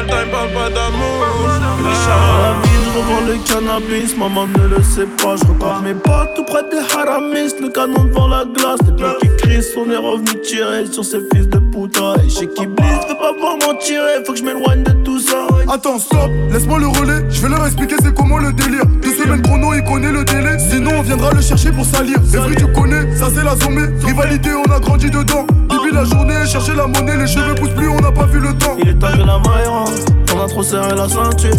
[0.02, 1.26] le time, parle pas d'amour.
[2.10, 5.36] la ville, je revends le cannabis, maman ne le sait pas.
[5.36, 8.80] Je repars mes pas tout près des haramis, le canon devant la glace.
[8.84, 12.16] Des plans qui crient, on est revenu tirer sur ces fils de puta.
[12.24, 15.20] Et chez qui blisse, veut pas voir m'en tirer, faut que je m'éloigne de tout
[15.20, 15.48] ça.
[15.70, 17.26] Attends, stop, laisse-moi le relais.
[17.30, 18.86] Je vais leur expliquer c'est comment le délire.
[19.02, 20.58] Deux semaines chrono, il connaît le délai.
[20.60, 22.18] Sinon, on viendra le chercher pour salir.
[22.26, 23.88] C'est vrai, tu connais, ça c'est la zombie.
[24.06, 25.46] Rivalité, on a grandi dedans.
[25.88, 28.54] Depuis la journée, chercher la monnaie, les cheveux poussent plus, on n'a pas vu le
[28.58, 28.76] temps.
[28.78, 29.94] Il est temps que la maille rentre,
[30.36, 31.56] on a trop serré la ceinture.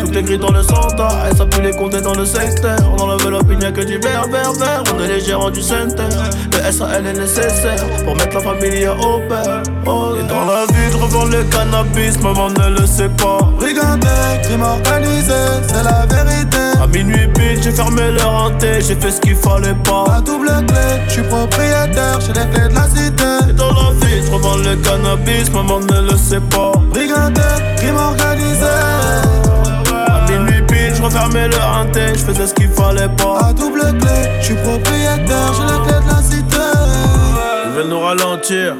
[0.00, 2.76] Tout est gris dans le centre, et ça pue les compter dans le secteur.
[2.92, 4.82] On enlève l'opinion, que du vert, vert, vert.
[4.92, 6.08] On est les gérants du center.
[6.52, 9.62] Le SAL est nécessaire pour mettre la famille au père.
[9.86, 13.38] Oh, et dans la vie, revends le cannabis, maman ne le sait pas.
[13.58, 14.08] Brigandé,
[14.42, 15.32] crime organisé,
[15.66, 16.58] c'est la vérité.
[16.82, 20.04] À minuit pile, j'ai fermé leur hanté, j'ai fait ce qu'il fallait pas.
[20.16, 23.50] À double clé, je suis propriétaire, j'ai les clés de la cité.
[23.50, 26.72] Et dans la vie, je revends le cannabis, maman ne le sait pas.
[26.90, 27.40] Brigandé,
[27.76, 28.66] crime organisé.
[30.06, 33.48] À minuit pile, je refermais leur hanté, je faisais ce qu'il fallait pas.
[33.48, 36.56] À double clé, je suis propriétaire, j'ai les clés de la cité.
[37.66, 38.74] Ils veulent nous ralentir.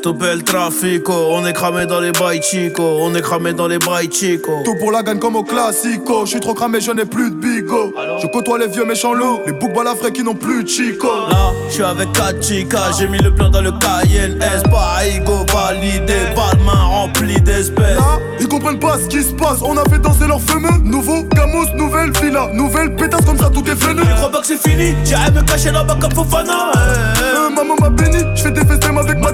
[0.00, 1.32] Stopper le trafic, oh.
[1.32, 4.62] on est cramé dans les bails chico, on est cramé dans les bails chico.
[4.64, 6.24] Tout pour la gagne comme au classico.
[6.24, 7.92] Je suis trop cramé, je n'ai plus de bigo.
[8.18, 11.06] Je côtoie les vieux méchants loups, les boucs balafrés qui n'ont plus de chico.
[11.28, 15.44] Là, je suis avec 4 chicas, j'ai mis le plan dans le Cayenne S, Baigo
[15.52, 17.98] validé, pas de main remplie d'espèces.
[17.98, 20.78] Là, ils comprennent pas ce qui se passe, on a fait danser leur fameux.
[20.82, 24.00] Nouveau Gamos, nouvelle villa, nouvelle pétasse comme ça, tout est venu.
[24.02, 26.72] Ils croient pas que c'est fini, j'irai me cacher là-bas comme Fofana.
[27.20, 28.64] Euh, maman m'a béni, je fais des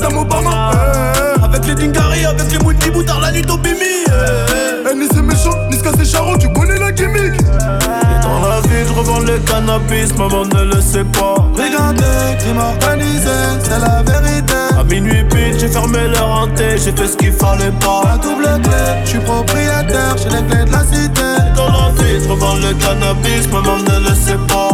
[0.06, 0.70] Madame Obama.
[0.74, 4.04] Eh, Avec les Dingari, avec les Mouti Boutard, la nuit d'Obimi.
[4.06, 7.34] eh, ni c'est méchant, ni c'est charron, tu connais la gimmick.
[7.40, 11.36] Et dans la vie, je revends le cannabis, maman ne le sait pas.
[11.54, 12.04] Brigandé,
[12.38, 13.30] crime organisé,
[13.62, 14.54] c'est la vérité.
[14.78, 18.02] À minuit pile, j'ai fermé leur hanté, j'ai fait ce qu'il fallait pas.
[18.14, 21.20] À double clé, je suis propriétaire, j'ai les clés de la cité.
[21.20, 24.65] Et dans la vie, je revends le cannabis, maman ne le sait pas.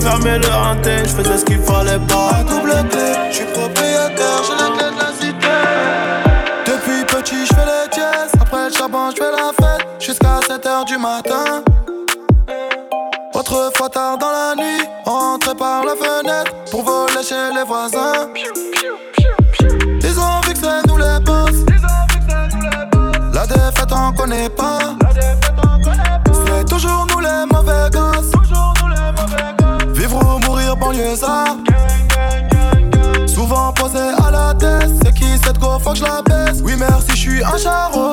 [0.00, 2.30] Refermais le hanté, je faisais ce qu'il fallait pas.
[2.38, 5.56] À double clé, je suis propriétaire, j'ai les clés de la cité.
[6.66, 8.32] Depuis petit, je fais les dièses.
[8.40, 9.86] Après le charbon, je fais la fête.
[9.98, 11.62] Jusqu'à 7h du matin.
[13.34, 18.28] Autrefois tard dans la nuit, on rentrait par la fenêtre pour voler chez les voisins.
[20.02, 21.64] Ils ont vu que c'est nous les boss.
[23.32, 24.78] La défaite on connaît pas.
[26.46, 27.19] C'est toujours nous
[30.46, 31.56] mourir banlieusard.
[33.26, 36.60] Souvent posé à la tête, c'est qui cette go, faut que je la baisse.
[36.62, 38.12] Oui, merci, je suis un charreau.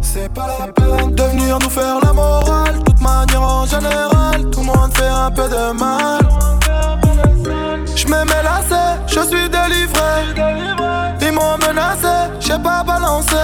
[0.00, 2.82] C'est pas la peine de venir nous faire la morale.
[2.84, 6.20] Toute manière en général, tout le monde fait un peu de mal.
[7.94, 10.34] Je me mets lacet, je suis délivré.
[11.20, 13.36] Ils m'ont menacé, j'ai pas balancé.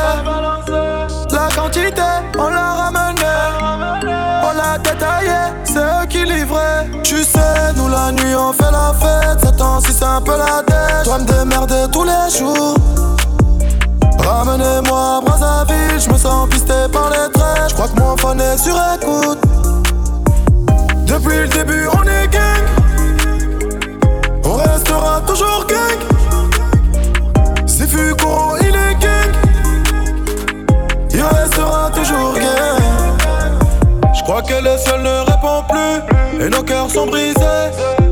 [8.37, 9.39] On fait la fête.
[9.43, 11.05] C'est temps si c'est un peu la tête.
[11.05, 12.77] Toi me démerder tous les jours.
[14.19, 17.69] Ramenez-moi à Brazzaville, je me sens pisté par les traits.
[17.69, 19.39] Je crois que mon phone est sur écoute.
[21.07, 22.65] Depuis le début, on est gang.
[24.45, 26.01] On restera toujours gang.
[27.67, 29.33] Si Fugo, il est gang.
[31.11, 32.83] Il restera toujours gang.
[34.15, 36.45] Je crois que le ciel ne répond plus.
[36.45, 38.04] Et nos cœurs sont brisés.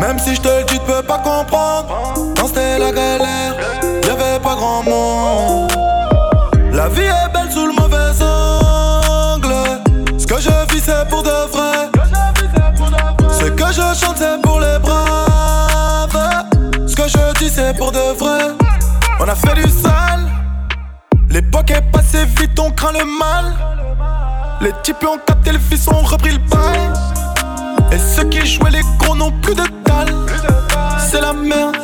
[0.00, 2.14] Même si je te le dis, tu peux pas comprendre.
[2.36, 3.54] Quand c'était la galère,
[4.06, 5.70] y'avait pas grand monde.
[6.72, 9.54] La vie est belle sous le mauvais angle.
[10.18, 11.90] Ce que je vis, c'est pour de vrai.
[13.30, 16.18] Ce que je chante, c'est pour les braves.
[16.86, 18.54] Ce que je dis, c'est pour de vrai.
[19.20, 20.26] On a fait du sale.
[21.28, 23.54] L'époque est passée vite, on craint le mal.
[24.60, 26.90] Les types ont capté le fils, ont repris le bail.
[27.92, 30.14] Et ceux qui jouaient les gros n'ont plus de dalle.
[31.10, 31.76] C'est la merde,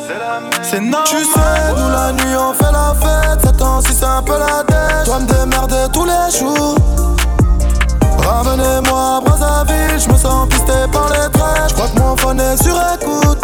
[0.62, 1.04] c'est normal.
[1.06, 3.40] Tu sais, nous la nuit on fait la fête.
[3.44, 5.04] C'est temps si c'est un peu la tête.
[5.06, 6.76] Toi me démerder tous les jours.
[8.18, 11.68] Ramenez-moi à Brazzaville, je me sens pisté par les traits.
[11.68, 13.40] Je crois que mon phone est sur écoute.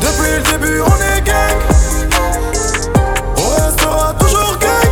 [0.00, 1.58] Depuis le début, on est gang.
[3.36, 4.90] On restera toujours gang.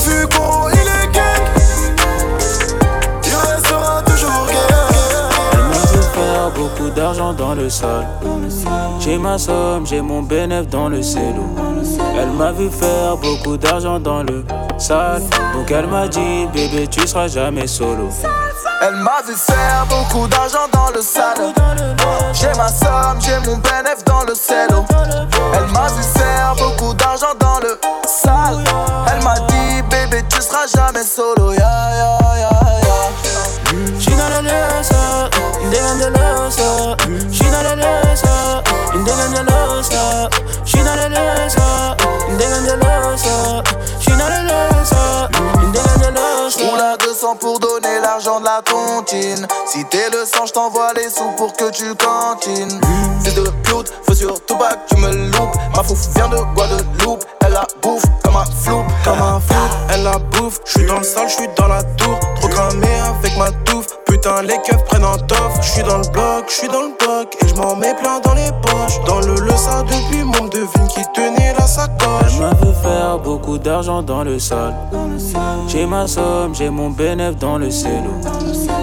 [0.00, 0.69] Fugo, il
[6.94, 8.04] d'argent dans le sol.
[9.00, 11.44] J'ai ma somme, j'ai mon bénéf dans le cello.
[12.18, 14.44] Elle m'a vu faire beaucoup d'argent dans le
[14.78, 15.22] sale.
[15.54, 18.08] Donc elle m'a dit, bébé, tu seras jamais solo.
[18.82, 21.52] Elle m'a vu faire beaucoup d'argent dans le sale.
[22.32, 24.84] J'ai ma somme, j'ai mon bénéf dans le cello.
[25.54, 28.64] Elle m'a vu faire beaucoup d'argent dans le sale.
[29.12, 31.52] Elle m'a dit, bébé, tu seras jamais solo.
[31.52, 33.19] Yeah, yeah, yeah.
[33.70, 35.30] She not a loser,
[35.62, 36.98] you dig the loser.
[36.98, 37.06] Uh.
[37.30, 38.62] She not a loser,
[38.94, 39.94] you dig the loser.
[39.94, 40.64] Uh.
[40.66, 41.94] She not a loser,
[42.26, 43.99] you dig the loser.
[47.38, 49.46] Pour donner l'argent de la tontine.
[49.66, 52.80] Si t'es le sang, je t'envoie les sous pour que tu cantines.
[53.22, 55.56] C'est de pute, faut surtout pas que tu me loupes.
[55.76, 59.56] Ma fouf vient de Guadeloupe, elle la bouffe comme un flou, comme un flou.
[59.90, 62.18] Elle la bouffe, je suis dans le sol, je suis dans la tour.
[62.40, 63.99] Trop cramé avec ma touffe.
[64.10, 65.16] Putain, les keufs prennent un.
[65.62, 67.36] Je suis dans le bloc, je suis dans le bloc.
[67.42, 68.98] Et je m'en mets plein dans les poches.
[69.06, 72.32] Dans le le ça depuis mon devine qui tenait la sacoche.
[72.34, 74.74] Elle m'a vu faire beaucoup d'argent dans le sol.
[75.68, 78.10] J'ai ma somme, j'ai mon bénéf dans le cello.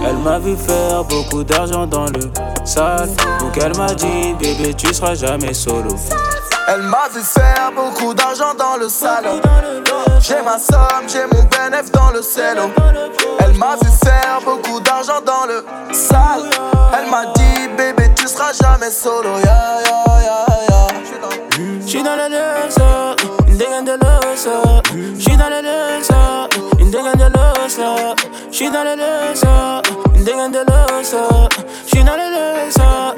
[0.07, 2.31] Elle m'a vu faire beaucoup d'argent dans le
[2.63, 3.09] sale.
[3.41, 5.89] Donc elle m'a dit, bébé, tu seras jamais solo.
[6.69, 9.39] Elle m'a vu faire beaucoup d'argent dans le salon.
[10.19, 12.69] J'ai ma somme, j'ai mon bénéf dans le cello.
[13.39, 15.63] Elle m'a vu faire beaucoup d'argent dans le
[15.93, 16.49] sale.
[16.93, 19.29] Elle m'a dit, bébé, tu seras jamais solo.
[19.45, 21.87] Yeah, yeah, yeah, yeah.
[21.87, 23.15] She not a loser,
[23.47, 24.83] indigan de loser.
[25.17, 26.49] She not a loser,
[26.79, 28.15] indigan de loser.
[28.51, 29.81] She not a loser,
[30.15, 31.47] indigan de loser.
[31.85, 33.16] She not a loser, indigan de loser.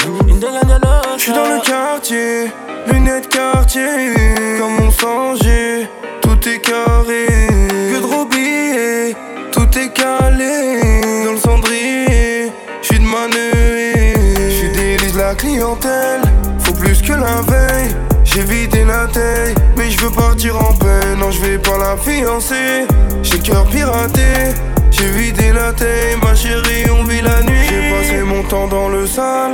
[1.18, 2.52] J'suis dans le quartier,
[2.88, 4.14] lunettes quartier.
[4.58, 5.90] Comme on sent,
[6.22, 7.26] tout est carré.
[7.68, 9.16] Que de billets,
[9.52, 11.26] tout est calé.
[11.26, 14.50] Dans le cendrier, j'suis de manœuvre.
[14.50, 16.22] J'suis délice la clientèle,
[16.60, 17.94] faut plus que la veille.
[18.24, 21.18] J'ai vidé la taille, mais je veux partir en paix.
[21.18, 22.88] Non, je vais pas la fiancer.
[23.24, 24.56] J'ai cœur piraté.
[24.92, 27.68] J'ai vidé la taille, ma chérie, on vit la nuit.
[27.68, 29.54] J'ai passé mon temps dans le sale.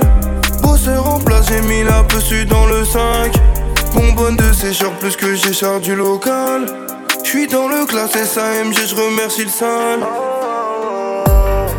[0.75, 3.31] Bosseur en j'ai mis la pessu dans le 5.
[3.93, 6.65] Bonbonne de sécheur plus que j'ai char du local.
[7.23, 10.01] J'suis dans le classe SAMG, je remercie le sale.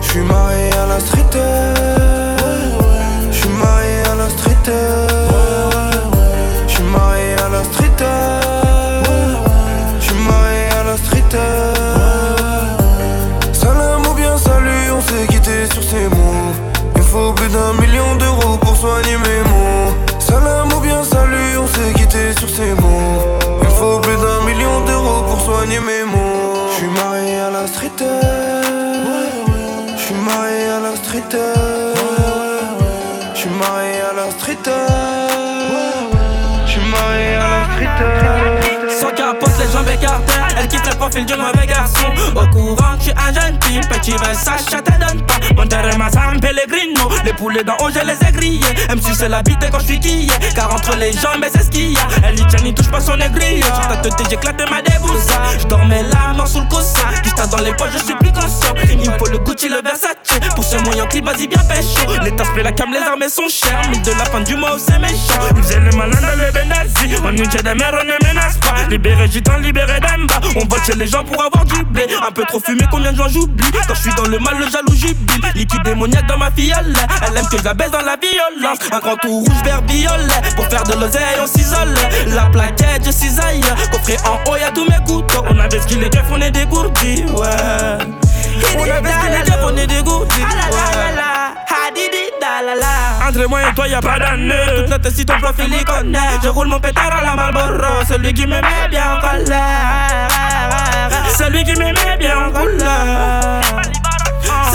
[0.00, 1.38] J'suis marié à la street.
[3.30, 5.15] J'suis marié à la street.
[41.14, 42.06] Elle quitte le du mauvais garçon.
[42.34, 43.58] Au courant, tu es un jeune.
[43.88, 45.34] Petit Versace, ça te donne pas.
[45.56, 47.08] Mon terrain, ma San Pellegrino.
[47.24, 48.64] Les poulets d'en haut, je les ai grillés.
[48.88, 50.32] Elle me la bite quand je suis quillé.
[50.54, 52.06] Car entre les jambes, c'est ce qu'il y a.
[52.24, 53.62] Elle tient, n'y touche pas son aigri.
[53.62, 55.28] Sur ta tête, j'éclate ma débousse.
[55.60, 57.08] Je dormais là, mort sous le coussin.
[57.22, 58.74] Juste dans les poches, je suis plus conscient.
[58.90, 60.16] Il me faut le Gucci, le Versace.
[60.54, 62.22] Pour ce moyen clip, vas-y, bien pécho.
[62.22, 63.88] Les tasses, la cam, les armes sont chères.
[63.90, 65.40] Mille de la fin du mois, c'est méchant.
[65.56, 67.16] Ils faisaient le malin dans le Benazzi.
[67.24, 68.88] On nous tient des mères, on ne menace pas.
[68.90, 70.40] Libéré gitan, libéré d'Amba.
[70.56, 72.06] On vote chez les gens pour avoir du blé.
[72.26, 73.70] Un peu trop fumé, combien de gens j'oublie?
[73.86, 75.40] Quand je suis dans le mal, le jaloux jubile.
[75.54, 76.94] Liquide démoniaque dans ma fiole.
[77.26, 78.78] Elle aime que je la baisse dans la violence.
[78.92, 80.42] Un grand tout rouge, vert, violet.
[80.56, 81.94] Pour faire de l'oseille, on s'isole.
[82.28, 83.60] La plaquette, je cisaille.
[83.92, 85.44] Coffret en haut, y'a tous mes couteaux.
[85.48, 87.24] On qu'il les keufs, on est dégourdis.
[87.24, 87.46] Ouais.
[88.78, 90.40] On qu'il les keufs, on est dégourdis.
[90.40, 91.06] Ouais.
[93.28, 94.54] Entre moi et toi y'a pas d'année.
[94.76, 96.18] Toute tête si ton profil y connaît.
[96.42, 98.04] Je roule mon pétard à la Marlboro.
[98.08, 100.28] Celui qui me met bien en colère.
[101.36, 103.60] Celui qui me met bien en colère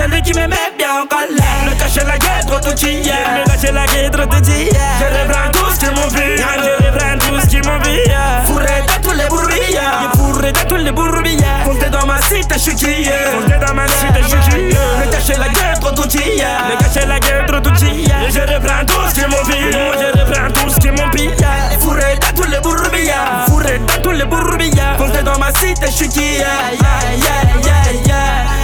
[0.02, 1.62] celui qui me met bien en colère.
[1.70, 3.16] Le cacher la trop tout hier.
[3.38, 4.72] Le cacher la trop tout hier.
[5.00, 6.38] Je reprends tout ce qui vu.
[6.38, 8.02] Je reprends tout ce qui vu
[8.46, 12.60] Fourré dans tous les bourbillards Fourré dans tous les bourbillards Comptez dans ma cité, je
[12.60, 16.50] suis crié Comptez dans ma cité, je suis crié Le cacher la trop tout hier
[16.70, 20.70] Le cacher la trop tout hier Je reprends tout ce qui vu Je reprends tout
[20.70, 21.32] ce qui pillé
[21.80, 25.92] Fourré dans tous les bourbillards Fourré dans tous les bourbillards Comptez dans ma cité, je
[25.92, 28.61] suis crié Yeah, yeah, yeah, yeah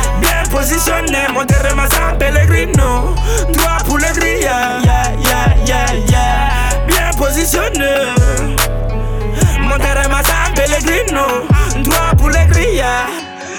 [0.50, 3.16] positionné, mon terrain San Pellegrino
[3.54, 8.14] Trois pour le grille, yeah, yeah, yeah, yeah Bien positionné
[9.62, 11.48] Mon terrain San Pellegrino
[11.84, 12.84] Trois pour le grille,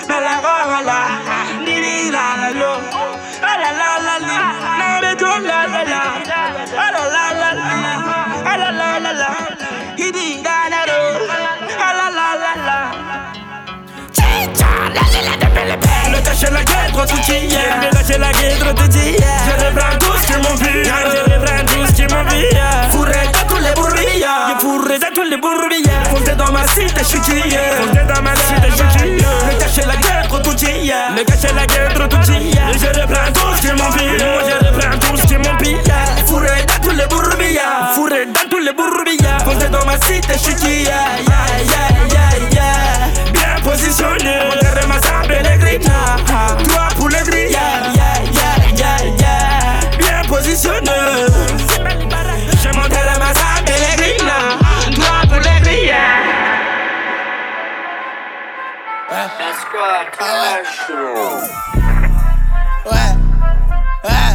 [0.09, 1.28] La la la
[17.07, 17.49] tout qui
[17.93, 19.27] lâcher la tout dit yeah.
[19.47, 20.85] Je reprends tout ce qui m'envie.
[20.85, 22.47] Je reprends tout ce qui m'envie.
[22.91, 24.55] Fourré dans tous les bourbillas.
[24.55, 26.03] Je fourré dans tous les bourbillas.
[26.11, 30.43] Comptez dans ma cité, je suis qui dans ma cité, je suis qui la guêtre
[30.43, 31.11] tout yeah.
[31.17, 31.67] Le cacher la
[32.09, 32.73] tout dit yeah.
[32.73, 34.19] Je reprends tout ce qui m'envie.
[34.19, 35.77] Moi je reprends tout ce qui m'envie.
[35.85, 39.39] Dans tous les dans tous les bourbillas.
[39.45, 41.19] Comptez dans ma cité, je suis qui yeah.
[41.29, 42.28] Yeah,
[43.79, 44.35] positionné.
[44.45, 46.17] Mon terre ma sable Pellegrina.
[46.65, 47.51] Toi pour les grilles.
[47.53, 49.97] Yeah, yeah, yeah, yeah, yeah.
[49.99, 50.99] Bien positionné.
[52.63, 52.69] Je
[53.65, 54.39] Pellegrina.
[54.95, 55.95] Toi pour les grilles.
[62.87, 63.13] Ouais.
[64.05, 64.35] Ouais.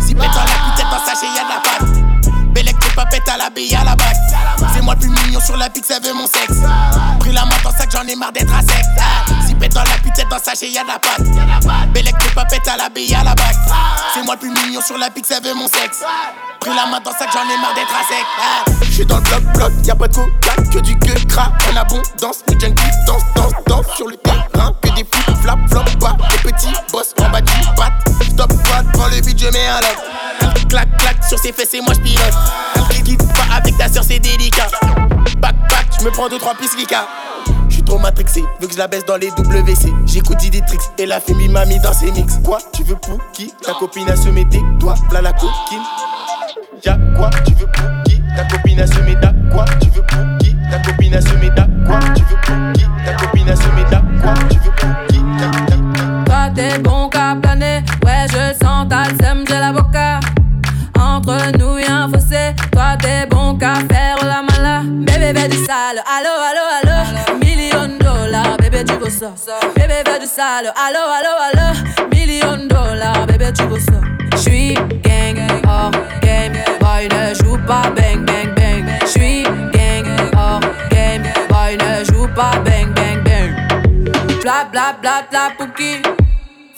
[0.00, 1.73] Si la pute dans sachet, y'a de la pâte.
[3.10, 4.16] Pète à la bille, à la bac.
[4.74, 6.58] C'est moi le plus mignon sur la pique, ça veut mon sexe.
[7.20, 8.84] Pris la main dans sac, j'en ai marre d'être à sec.
[9.46, 11.22] Si pète dans la pute dans sachet, y'a de la pâte.
[11.92, 13.54] Bellec, t'es pas pète à la bille, à la bac.
[14.12, 16.02] C'est moi le plus mignon sur la pique, ça veut mon sexe.
[16.58, 18.88] Pris la main dans sac, j'en ai marre d'être à sec.
[18.90, 21.52] J'suis dans le bloc, bloc, y'a pas de coca, que du que cra.
[21.72, 24.53] En abondance, les junkies danse, danse, danse sur le terrain.
[24.82, 26.16] Que des fous, flap, flop, pas.
[26.30, 27.90] Des petits boss en bas du bat.
[28.30, 30.68] Stop, pas devant le vide, je mets un lock.
[30.68, 32.34] Clac, clac, sur ses fesses et moi j'pilote.
[33.04, 34.68] Quitte pas avec ta soeur, c'est délicat.
[35.38, 37.06] Back, back, j'me prends deux, trois pistes Lika.
[37.68, 39.92] J'suis trop matrixé, veux que je la baisse dans les WC.
[40.06, 42.38] J'écoute Diditrix et la fille m'a mis dans ses mix.
[42.42, 43.52] Quoi, tu veux pour qui?
[43.62, 45.82] Ta copine a se mettre, toi, là la coquine.
[46.84, 48.22] Y'a quoi, tu veux pour qui?
[48.36, 50.56] Ta copine a se mettre, quoi Tu veux pour qui?
[50.70, 52.84] Ta copine a se mettre, quoi Tu veux pour qui?
[53.04, 53.93] Ta copine a se mettre,
[56.24, 60.20] Toi t'es bon qu'à planer, ouais je sens ta sème, j'ai la boca.
[60.98, 64.82] Entre nous y'a un fossé, toi t'es bon qu'à faire la mala.
[64.86, 66.96] Bébé veut du sale, allo allo allo.
[67.38, 69.32] Million dollars, bébé tu veux ça.
[69.76, 72.08] Bébé veut du sale, allo allo allo.
[72.10, 74.00] Million dollars, bébé tu veux ça.
[74.36, 75.90] J'suis gang, hors
[76.22, 78.84] game, boy ne joue pas bang bang bang.
[79.06, 80.60] J'suis gang, hors
[80.90, 82.73] game, boy ne joue pas bang.
[84.44, 86.02] Bla bla bla pouki.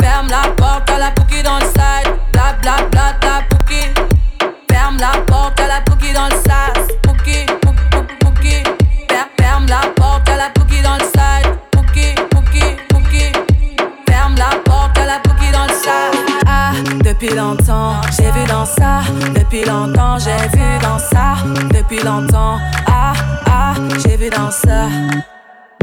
[0.00, 2.14] Ferme la porte à la pouki dans le side.
[2.32, 3.80] Bla bla bla pouki.
[4.70, 6.86] Ferme la porte à la pouki dans le sas.
[7.02, 8.62] Pouki, pouki, pouki, pouki.
[9.10, 11.58] Fer- Ferme la porte à la pouki dans le side.
[11.72, 13.32] Pouki, pouki, pouki.
[14.08, 16.14] Ferme la porte à la pouki dans le sas.
[16.46, 16.70] Ah,
[17.02, 19.00] depuis longtemps, j'ai vu dans ça.
[19.34, 21.34] Depuis longtemps, j'ai vu dans ça.
[21.74, 23.12] Depuis longtemps, ah,
[23.50, 24.86] ah, j'ai vu dans ça.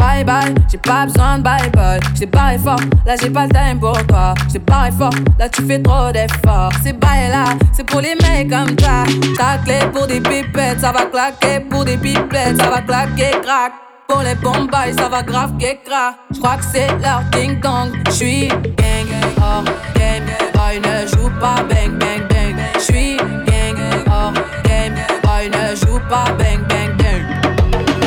[0.03, 1.99] Bye bye, j'ai pas besoin de bye bye.
[2.13, 4.33] J't'ai barré fort, là j'ai pas le time pour toi.
[4.49, 6.73] J't'ai barré fort, là tu fais trop d'efforts.
[6.83, 9.05] C'est bye là, c'est pour les mecs comme toi.
[9.37, 13.71] Ta clé pour des pipettes, ça va claquer pour des pipettes, ça va claquer crack.
[14.09, 16.15] Pour les bombes, ça va grave crack.
[16.31, 17.93] J'crois que c'est leur ding dong.
[18.11, 19.09] J'suis gang,
[19.41, 19.63] hors
[19.95, 22.55] game, boy ne joue pas bang bang bang.
[22.77, 23.15] J'suis
[23.47, 23.77] gang,
[24.07, 24.33] hors
[24.65, 27.23] game, boy ne joue pas bang bang bang.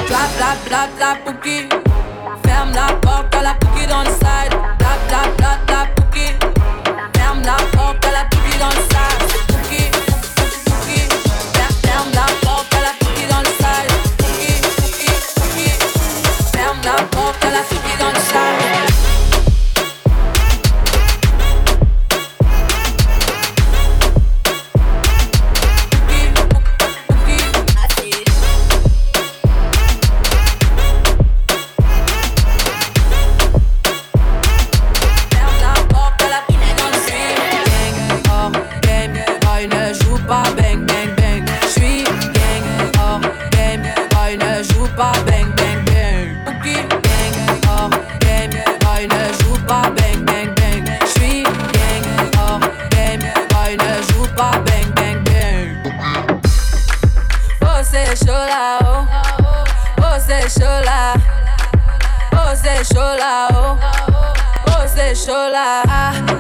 [0.07, 1.86] Bla bla bla bla pouki.
[3.47, 4.56] Ferme la porte à la pouki dans le side.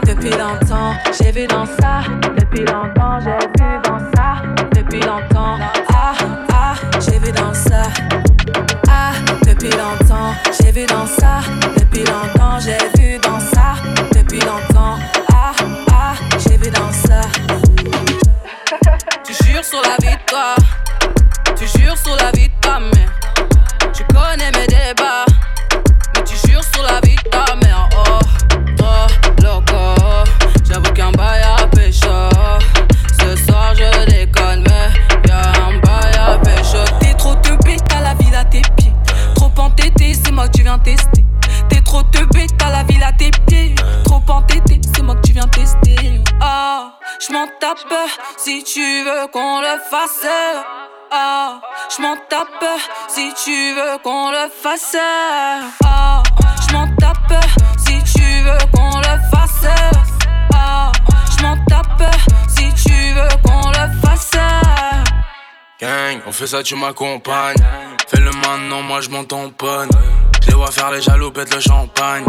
[0.06, 2.02] Depuis longtemps, j'ai vu dans ça.
[2.38, 4.42] Depuis longtemps, j'ai vu dans ça.
[4.76, 5.58] Depuis longtemps,
[5.92, 6.14] ah,
[6.52, 7.82] ah, j'ai vu dans ça.
[8.88, 9.10] Ah,
[9.44, 11.40] depuis longtemps, j'ai vu dans ça.
[11.76, 13.74] Depuis longtemps, j'ai vu dans ça.
[14.14, 14.98] Depuis longtemps,
[15.32, 15.52] ah,
[15.90, 17.22] ah, j'ai vu dans ça.
[19.24, 20.54] Tu jures sur la toi.
[21.56, 23.12] Tu jures sur la vie de ta mère.
[23.92, 25.25] Tu connais mes débats.
[48.46, 50.24] Si tu veux qu'on le fasse.
[51.10, 52.64] Ah, je m'en tape
[53.08, 54.96] si tu veux qu'on le fasse.
[55.84, 56.22] Ah,
[56.62, 57.44] je m'en tape
[57.76, 59.66] si tu veux qu'on le fasse.
[60.54, 60.92] Ah,
[61.36, 62.04] je m'en tape
[62.46, 64.30] si tu veux qu'on le fasse.
[65.80, 67.56] Gang, on fait ça, tu m'accompagnes.
[68.06, 69.88] Fais le maintenant, moi je m'en tamponne.
[70.40, 72.24] Je les vois faire les jaloux, pète le champagne.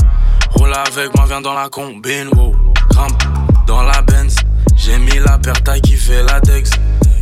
[0.55, 2.55] Roule avec moi, viens dans la combine, wow.
[2.89, 3.24] Grimpe
[3.68, 4.36] dans la Benz.
[4.88, 6.71] J'ai mis la paire taille qui fait latex.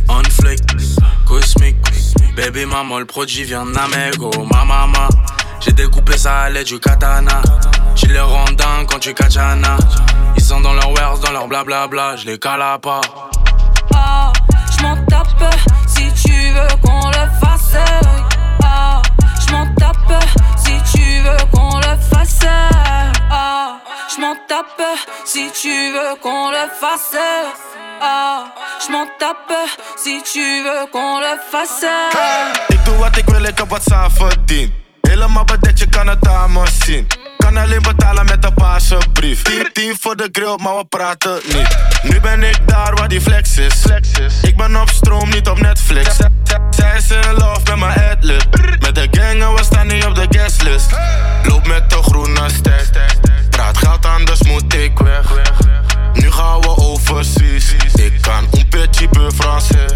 [0.08, 0.60] On flick,
[1.26, 1.76] cosmique.
[2.36, 5.08] Baby maman, le produit vient d'Amego, ma maman.
[5.58, 7.42] J'ai découpé ça à l'aide du katana.
[7.96, 9.76] Tu les rends dingue quand tu kachana.
[10.36, 12.14] Ils sont dans leur wares, dans leur blablabla.
[12.14, 13.00] Je les cala pas.
[13.92, 14.32] Ah,
[14.70, 15.52] je m'en tape
[15.88, 17.74] si tu veux qu'on le fasse.
[18.62, 19.02] Ah,
[19.44, 20.24] je m'en tape
[20.56, 22.46] si tu veux qu'on le fasse.
[23.28, 24.82] Ah, je m'en tape
[25.24, 27.16] si tu veux qu'on le fasse.
[28.00, 28.44] Ah,
[28.84, 29.58] je m'en tape
[29.96, 31.86] si tu veux qu'on le fasse.
[32.68, 34.72] Ik doe wat ik wil, ik heb wat ze verdient.
[35.00, 37.06] Helemaal bedekt, je kan het aan zien.
[37.38, 39.42] Kan alleen betalen met een paarse brief.
[39.42, 41.76] 10, 10 voor de grill, maar we praten niet.
[42.02, 43.84] Nu ben ik daar waar die flex is.
[44.42, 46.16] Ik ben op stroom, niet op Netflix.
[46.70, 48.46] Zij is in love met mijn adlib.
[48.80, 50.90] Met de gang en we staan niet op de guestlist.
[51.42, 53.25] Loop met de groene stack.
[53.56, 55.26] Praat geld, anders moet ik weg.
[56.12, 57.74] Nu gaan we overseas.
[57.94, 59.94] Ik kan un petit peu français.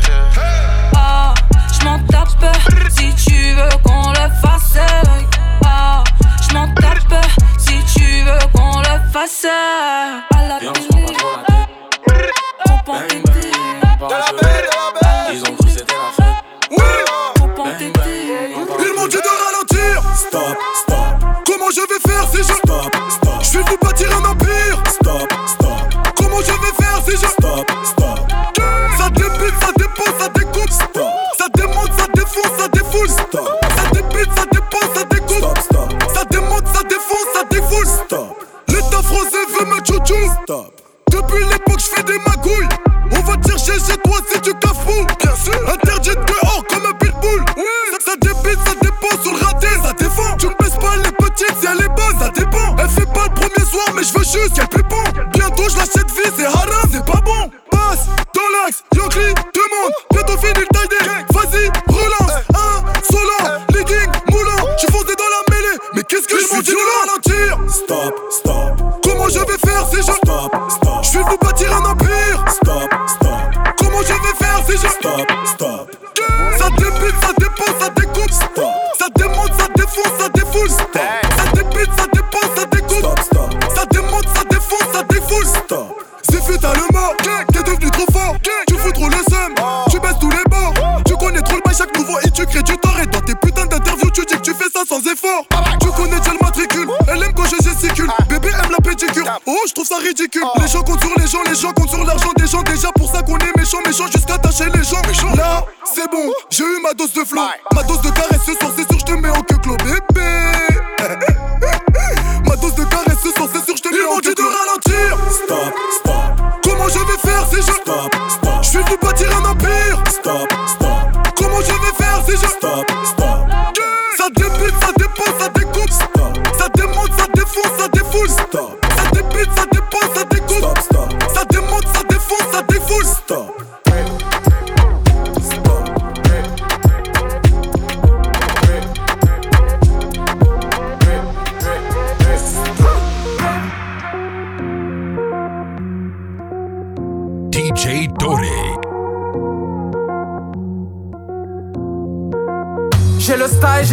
[0.93, 1.33] Ah,
[1.79, 2.51] je m'en tape
[2.97, 4.81] si tu veux qu'on le fasse.
[5.65, 6.03] Ah,
[6.41, 7.25] je m'en tape
[7.57, 9.47] si tu veux qu'on le fasse.
[10.29, 10.71] À la télé.
[15.33, 16.39] Ils ont cru que c'était la fête.
[17.39, 18.55] Faut pas t'aider.
[18.79, 20.03] Ils m'ont dit de ralentir.
[20.17, 21.15] Stop, stop.
[21.47, 22.55] Comment je vais faire si je.
[22.55, 23.30] Stop, stop.
[23.53, 24.81] Je vais vous bâtir un empire.
[24.89, 26.15] Stop, stop.
[26.17, 27.27] Comment je vais faire si je.
[27.27, 28.21] Stop, stop?
[28.97, 30.71] Ça débite, ça dépose, ça découpe.
[30.71, 31.11] Stop.
[31.37, 33.09] Ça démonte, ça défonce, ça défoule.
[33.09, 33.51] Stop.
[33.75, 35.39] Ça débite, ça dépose, ça découpe.
[35.39, 35.93] Stop, stop.
[36.15, 37.87] Ça démonte, ça défonce, ça défoule.
[37.87, 38.45] Stop.
[38.69, 40.33] L'état français veut me chouchou.
[40.45, 40.81] Stop.
[41.11, 42.69] Depuis l'époque, je fais des magouilles.
[43.11, 45.07] On va te chercher chez toi si tu cafous.
[45.19, 45.59] Bien sûr.
[45.75, 47.45] Interdit de dehors comme un pitbull.
[47.57, 47.65] Oui.
[47.91, 49.67] Ça, ça débite, ça dépose sur le raté.
[49.83, 50.37] Ça défend.
[50.39, 52.60] Tu me baisses pas les petites si elle est bonne, ça dépend.
[53.81, 55.01] Shko me shvëshys, qëllë pripo
[55.33, 56.90] Gjanë tosh la se të et haram.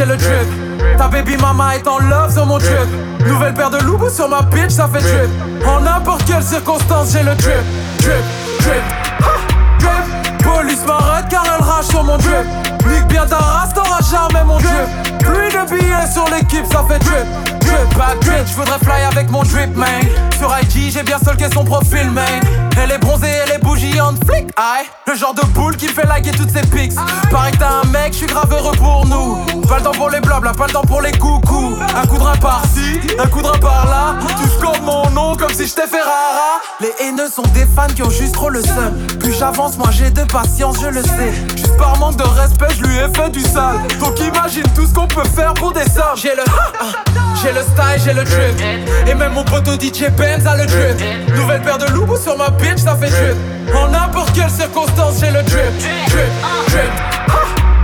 [0.07, 0.97] Le drip.
[0.97, 2.87] Ta baby mama est en love sur mon trip.
[3.25, 5.67] Nouvelle paire de loups sur ma bitch, ça fait drip.
[5.67, 7.63] En n'importe quelle circonstance, j'ai le drip.
[7.99, 8.23] Drip,
[8.59, 8.83] drip,
[9.19, 10.43] ha, drip.
[10.43, 12.45] Police m'arrête car elle rage sur mon drip.
[12.87, 15.19] Nique bien ta race, t'auras jamais mon drip.
[15.19, 17.27] Pluie de billets sur l'équipe, ça fait drip.
[17.59, 20.03] Drip, bad drip, j'voudrais fly avec mon drip, man.
[20.37, 22.25] Sur IG, j'ai bien stalké son profil, man.
[22.81, 24.85] Elle est bronzée, elle est bougillante, flic, aïe.
[25.17, 26.93] Genre de boule qui fait liker toutes ses pics.
[27.31, 29.61] Pareil t'as un mec, j'suis grave heureux pour nous.
[29.67, 31.75] Pas le temps pour les blabla, pas le temps pour les coucous.
[31.95, 34.15] Un coup de rein par-ci, un coup de rein par-là.
[34.39, 36.61] Tu scores mon nom comme si j'étais Ferrara.
[36.79, 38.93] Les haineux sont des fans qui ont juste trop le seum.
[39.19, 41.33] Plus j'avance, moins j'ai de patience, je le sais.
[41.55, 43.79] Juste par manque de respect, je lui ai fait du sale.
[43.99, 46.15] Donc imagine tout ce qu'on peut faire pour des sommes.
[46.15, 46.43] J'ai le,
[47.41, 48.61] j'ai le style, j'ai le drip.
[49.07, 51.35] Et même mon poteau DJ Benz a le drip.
[51.35, 53.35] Nouvelle paire de loups sur ma bitch, ça fait drip.
[53.75, 53.93] En
[54.37, 55.77] n'importe quelle circonstance, j'ai le drip.
[56.09, 56.31] Drip,
[56.67, 56.91] drip,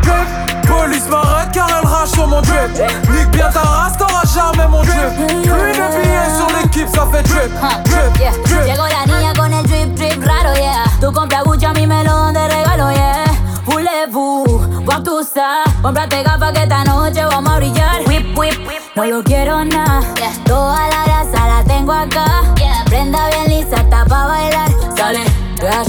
[0.01, 0.68] drip.
[0.68, 2.72] Police m'arrête car elle rage sur mon drip.
[3.12, 5.28] Nique bien ta race, t'auras jamais mon drip.
[5.28, 7.51] Plus de billets sur l'équipe, ça fait drip.
[7.86, 8.66] Drip, drip.
[8.66, 10.84] Llegó la niña con el drip drip raro, yeah.
[11.01, 13.26] Tú compras Gucci, a mí me lo dan de regalo, yeah.
[13.66, 14.45] Voulez-vous
[14.86, 15.64] voir tout ça?
[15.82, 18.01] Comprate gafas que esta noche vamos a brillar.
[18.08, 18.60] Whip, whip,
[18.95, 20.01] no lo quiero nada.
[20.45, 21.12] Toda la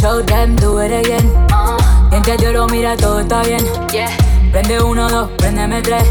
[0.04, 1.26] show them, do it again.
[2.10, 3.64] Mientras yo lo mira, todo está bien.
[4.52, 6.04] Prende uno, dos, prendeme tres.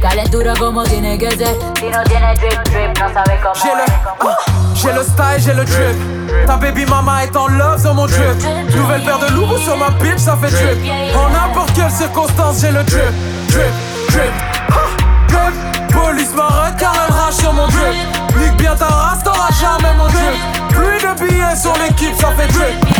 [0.00, 1.56] Calentura como tiene que ser.
[1.76, 3.84] Si no tiene drip, drip, no sabe cómo J'ai le,
[4.20, 4.36] ah,
[4.74, 6.46] j'ai le style, j'ai le drip.
[6.46, 8.36] Ta baby mama est en love sur mon drip.
[8.76, 11.16] Nouvelle paire de loups sur ma bitch, ça fait drip.
[11.16, 13.12] En n'importe quelle circonstance, j'ai le drip.
[13.48, 13.74] Drip,
[14.08, 14.32] drip,
[14.70, 15.90] ah, drip.
[15.92, 17.94] Police m'arrête car elle rage sur mon drip.
[18.38, 20.36] Nique bien ta race, t'auras jamais mon drip.
[20.68, 22.99] Plus de billets sur l'équipe, ça fait drip.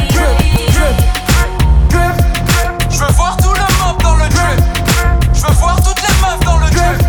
[2.90, 4.60] Je veux voir tout le mob dans le drip.
[5.32, 7.02] Je veux voir toutes les meufs dans le drip.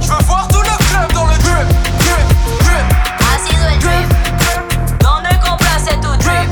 [0.00, 1.68] Je veux voir tout le club dans le drip.
[1.98, 2.26] Drip,
[2.60, 2.86] drip.
[3.20, 4.08] Ha sido el drip.
[5.00, 6.48] Donde compraste tu drip?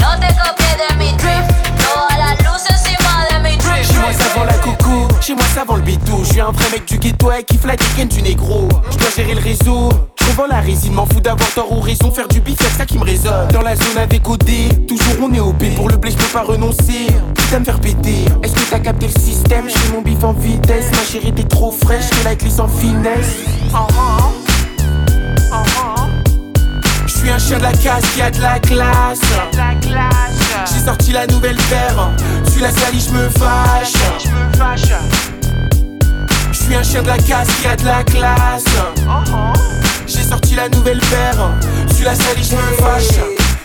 [0.00, 1.44] No te copies de mi drip.
[1.78, 3.84] Todas las luces encima de mi drip.
[3.84, 6.50] Chez moi ça vend la coucou, chez moi ça vend le bidou Je suis un
[6.50, 9.90] vrai mec du ghetto ouais, qui fly week du négro Je dois gérer le réseau,
[10.26, 12.84] je revends la résine M'en fous d'avoir tort ou raison, faire du bif que ça
[12.84, 13.48] qui me résonne.
[13.52, 16.42] Dans la zone avec OD, toujours on est OP Pour le blé je peux pas
[16.42, 17.06] renoncer,
[17.54, 18.24] à me faire péter.
[18.42, 20.90] Est-ce que t'as capté le système, je fais mon bif en vitesse.
[20.92, 23.36] Ma chérie t'es trop fraîche, je la glisse en finesse.
[27.06, 29.20] Je suis un chien de la casse qui a de la classe
[30.72, 32.10] J'ai sorti la nouvelle paire.
[32.50, 33.92] Suis la salie, je me fâche.
[36.52, 38.64] Je suis un chien de la casse qui a de la classe
[40.06, 41.50] J'ai sorti la nouvelle paire.
[41.92, 43.20] Suis la salie, je me fâche.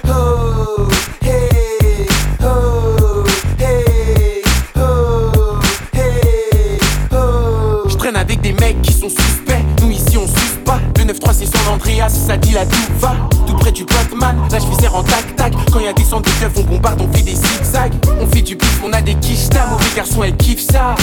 [0.07, 0.87] Oh,
[1.23, 2.07] hey,
[2.43, 3.23] oh,
[3.59, 4.41] hey,
[4.75, 5.59] oh,
[5.93, 6.79] hey,
[7.13, 7.87] oh.
[7.87, 9.63] Je traîne avec des mecs qui sont suspects.
[9.81, 10.25] Nous ici on
[10.97, 13.15] Le 9-3 c'est son Andreas Ça dit là tout va.
[13.45, 15.53] Tout près du Batman Là je fais en tac tac.
[15.71, 17.93] Quand y a des centres de keufs on bombarde On fait des zigzags.
[18.19, 20.95] On fait du bif On a des quichetas Mauvais garçon elle kiffe ça.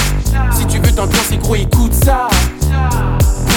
[0.52, 2.28] Si tu veux t'ambiancer gros écoute ça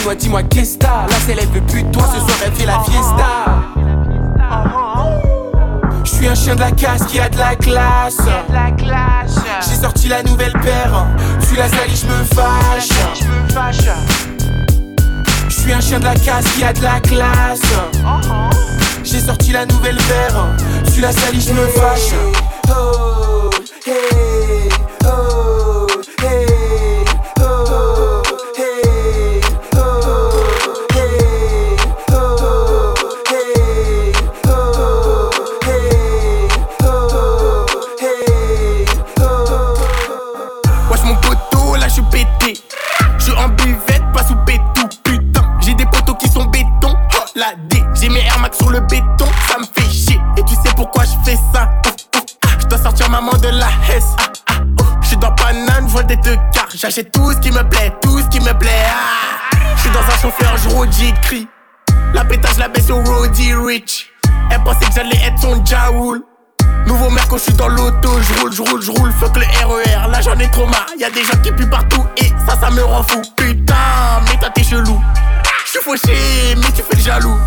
[0.01, 1.05] Dis-moi dis-moi qu'est-ce que t'as?
[1.05, 3.61] La elle veut plus de toi Ce soir elle fait la fiesta.
[6.03, 8.17] Je suis un chien de la casse qui a de la classe.
[9.61, 11.05] J'ai sorti la nouvelle paire.
[11.41, 12.89] Suis la salie je me fâche.
[15.47, 17.61] Je suis un chien de la casse qui a de la classe.
[19.03, 20.47] J'ai sorti la nouvelle paire.
[20.91, 22.15] Suis la salie je me fâche.
[22.69, 23.51] Oh,
[23.85, 24.70] hey,
[56.81, 58.71] J'achète tout ce qui me plaît, tout ce qui me plaît.
[58.87, 59.55] Ah.
[59.75, 61.47] Je suis dans un chauffeur, je roule, j'écris.
[62.11, 64.09] La pétage, la baisse au Roddy Rich.
[64.49, 66.23] Elle pensait que j'allais être son Jaoul.
[66.87, 70.09] Nouveau merco, je suis dans l'auto, je roule, je roule, je roule, fuck le RER,
[70.09, 72.83] là j'en ai trop marre, y'a des gens qui puent partout et ça, ça me
[72.83, 73.21] rend fou.
[73.37, 73.75] Putain,
[74.27, 74.99] mais toi t'es chelou.
[75.65, 77.37] Je suis fauché, mais tu fais le jaloux.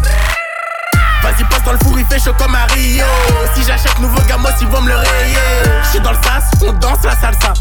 [1.25, 3.07] Vas-y, passe dans le four, il fait chaud comme à Rio.
[3.55, 5.39] Si j'achète nouveau gamos, ils vont me le rayer.
[5.83, 7.55] Je suis dans le sas, on danse la salsa.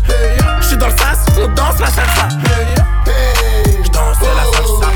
[0.59, 2.27] Je suis dans le sas, on danse la salsa.
[3.81, 4.89] Je danse la salsa.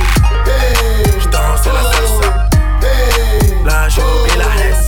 [1.18, 2.50] Je danse la salsa.
[3.66, 4.87] Là, je mets la hesse.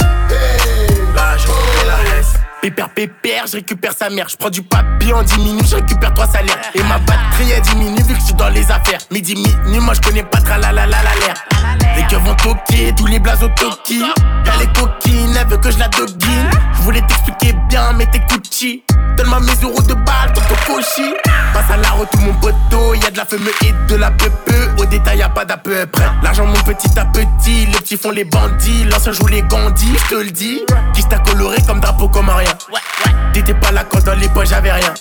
[2.62, 4.28] Pépère, pépère, je récupère sa mère.
[4.28, 6.60] Je prends du papier en 10 minutes, je récupère trois salaires.
[6.76, 9.00] Et ma batterie elle diminue vu que je suis dans les affaires.
[9.12, 11.96] Midi, minuit, moi je connais pas tra la la la la.
[11.96, 14.00] Les keufs vont toquer, tous les blazes au toki.
[14.00, 16.50] Y'a les coquines, elle veut que je la doguine.
[16.74, 18.84] Je voulais t'expliquer bien, mais t'écoutes chi.
[19.16, 21.14] Donne-moi mes euros de balle, ton cochi.
[21.54, 22.94] Passe à la route, mon poteau.
[22.94, 24.30] Y'a de la fumée et de la peu
[24.78, 26.06] Au détail, y'a pas d'à peu près.
[26.24, 27.66] L'argent monte petit à petit.
[27.66, 28.86] Les petits font les bandits.
[28.86, 30.62] L'ancien joue les gandis, je te le dis.
[30.94, 33.32] Qui t'a coloré comme drapeau, comme rien rien.
[33.34, 34.94] T'étais pas la quand dans les poches j'avais rien.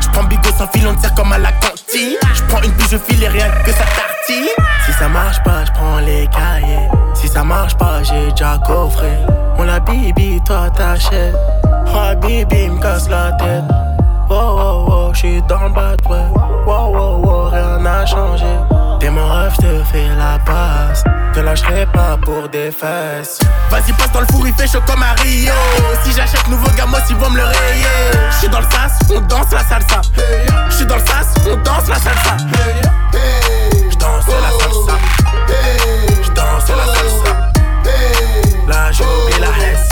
[0.00, 2.16] J'prends bigot sans fil, on te comme à la cantine.
[2.34, 4.48] J'prends une pige, je file et rien que ça tartine.
[4.86, 6.88] Si ça marche pas, j'prends les cahiers.
[7.14, 9.10] Si ça marche pas, j'ai déjà coffré.
[9.58, 11.34] On la bibi, toi t'achètes.
[11.86, 13.64] Oh, bibi, me casse la tête.
[14.30, 16.10] Oh, oh, oh, j'suis dans le bateau.
[16.10, 16.24] ouais.
[16.66, 18.46] Oh, oh, oh, rien n'a changé
[21.44, 23.38] lâcherai pas pour des fesses.
[23.70, 25.52] Vas-y, passe dans le four, il fait chaud comme à Rio.
[26.02, 27.86] Si j'achète nouveau gamos, ils vont me le rayer.
[28.30, 30.00] J'suis dans le sas, on danse la salsa.
[30.70, 32.36] J'suis dans le sas, on danse la salsa.
[33.90, 34.98] J'danse la salsa.
[36.24, 37.50] J'danse la salsa.
[38.66, 39.88] Là, j'ai oublié la hesse.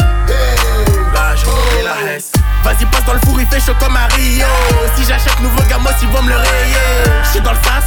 [1.14, 2.32] Là, j'ai la hesse.
[2.64, 4.46] Vas-y, passe dans le four, il fait chaud comme à Rio.
[4.96, 7.22] Si j'achète nouveau gamos, ils vont me le rayer.
[7.24, 7.84] J'suis dans le sas,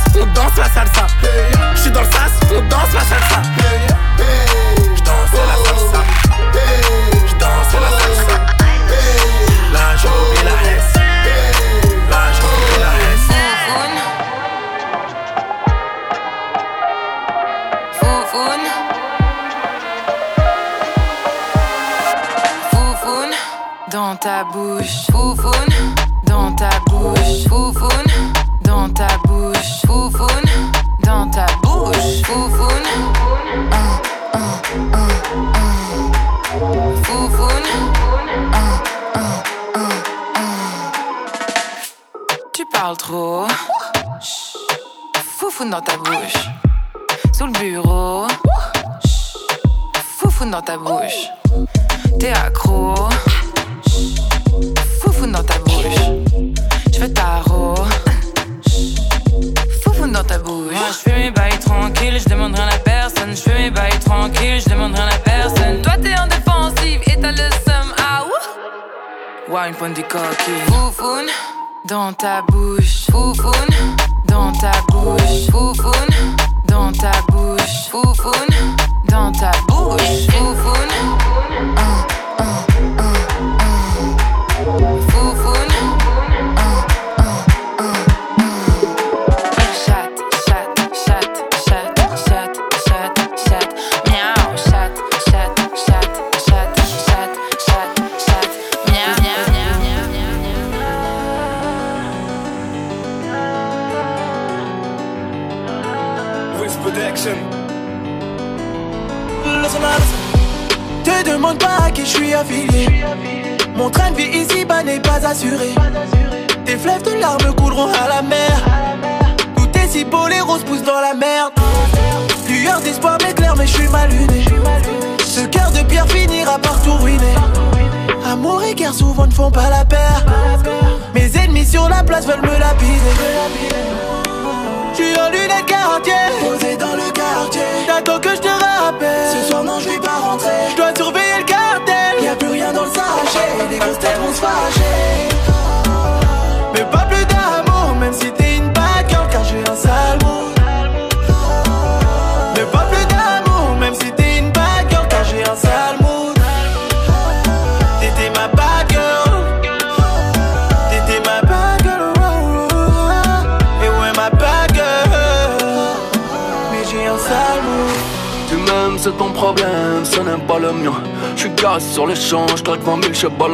[169.06, 170.92] c'est ton problème, ce n'est pas le mien.
[171.36, 173.46] J'suis gaz sur l'échange, j'claque 20 000, j'sais pas.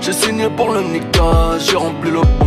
[0.00, 2.46] J'ai signé pour le Nika, j'ai rempli le pont.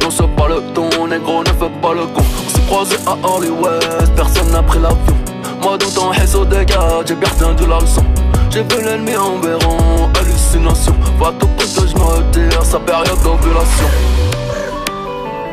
[0.00, 2.22] Non, c'est pas le ton, négro, ne fais pas le con.
[2.24, 3.84] On s'est croisé à Hollywood,
[4.16, 5.14] personne n'a pris l'avion.
[5.62, 8.04] Moi, dans ton réseau des gars, j'ai bien retenu la leçon.
[8.48, 10.94] J'ai vu l'ennemi en verrant, hallucination.
[11.20, 14.17] Va tout prix que j'me retire, sa période d'ovulation.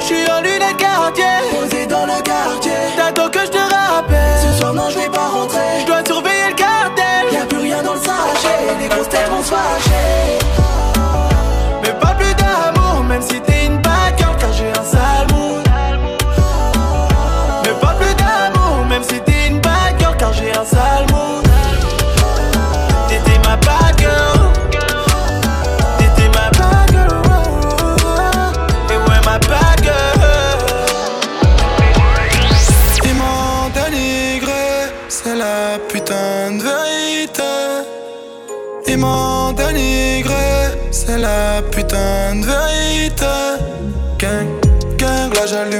[0.05, 2.71] J'suis en lunettes quartier, posé dans le quartier.
[2.95, 4.39] T'attends que je te rappelle.
[4.39, 5.79] Ce soir, non, je vais pas rentrer.
[5.81, 7.33] Je dois surveiller le cartel.
[7.33, 8.77] Y'a plus rien dans le sachet.
[8.79, 10.64] Les grosses têtes vont se fâcher.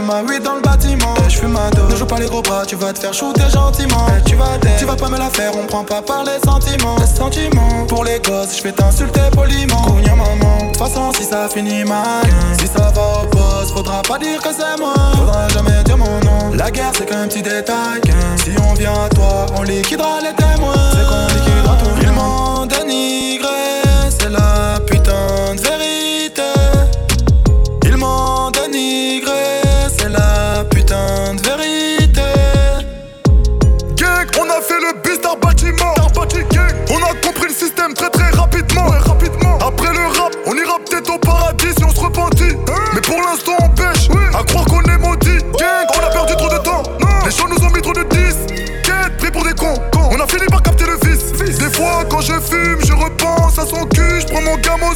[0.05, 1.13] Ma weed dans le bâtiment.
[1.25, 1.91] Et je fume ma dose.
[1.91, 4.05] Ne joue pas les gros bras, tu vas te faire shooter gentiment.
[4.17, 6.39] Eh, tu vas dead, tu vas pas me la faire, on prend pas par les
[6.43, 6.95] sentiments.
[6.99, 9.81] Les sentiments, pour les gosses, je vais t'insulter poliment.
[9.81, 12.25] Cogna maman, de toute façon si ça finit mal.
[12.59, 14.93] Si ça va au poste, faudra pas dire que c'est moi.
[15.15, 16.53] Faudra jamais dire mon nom.
[16.55, 18.01] La guerre c'est qu'un petit détail.
[18.37, 20.84] Si on vient à toi, on liquidera les témoins.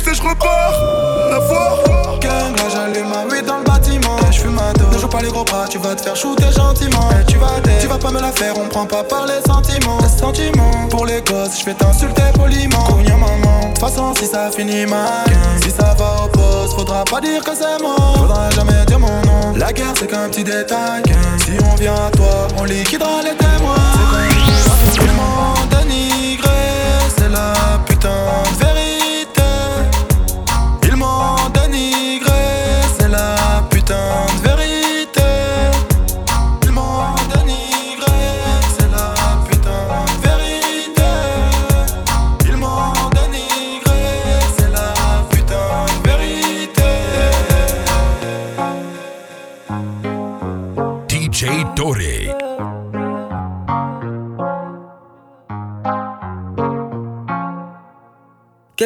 [0.03, 1.29] Camo et je repars.
[1.29, 2.19] La fois.
[2.21, 4.17] Gang, là j'allume ma weed dans le bâtiment.
[4.31, 4.89] Je fume ma dos.
[4.91, 7.09] Ne joue pas les gros bras, tu vas te faire shooter gentiment.
[7.27, 9.99] tu vas tu vas pas me la faire, on prend pas par les sentiments.
[10.01, 10.87] Les sentiments.
[10.89, 12.83] Pour les gosses, je vais t'insulter poliment.
[12.83, 13.59] Cognon maman?
[13.61, 15.25] De toute façon, si ça finit mal,
[15.63, 17.95] si ça va au poste, faudra pas dire que c'est moi.
[18.17, 19.55] Faudra jamais dire mon nom.
[19.55, 21.03] La guerre, c'est qu'un petit détail.
[21.37, 23.88] Si on vient à toi, on liquidera les témoins.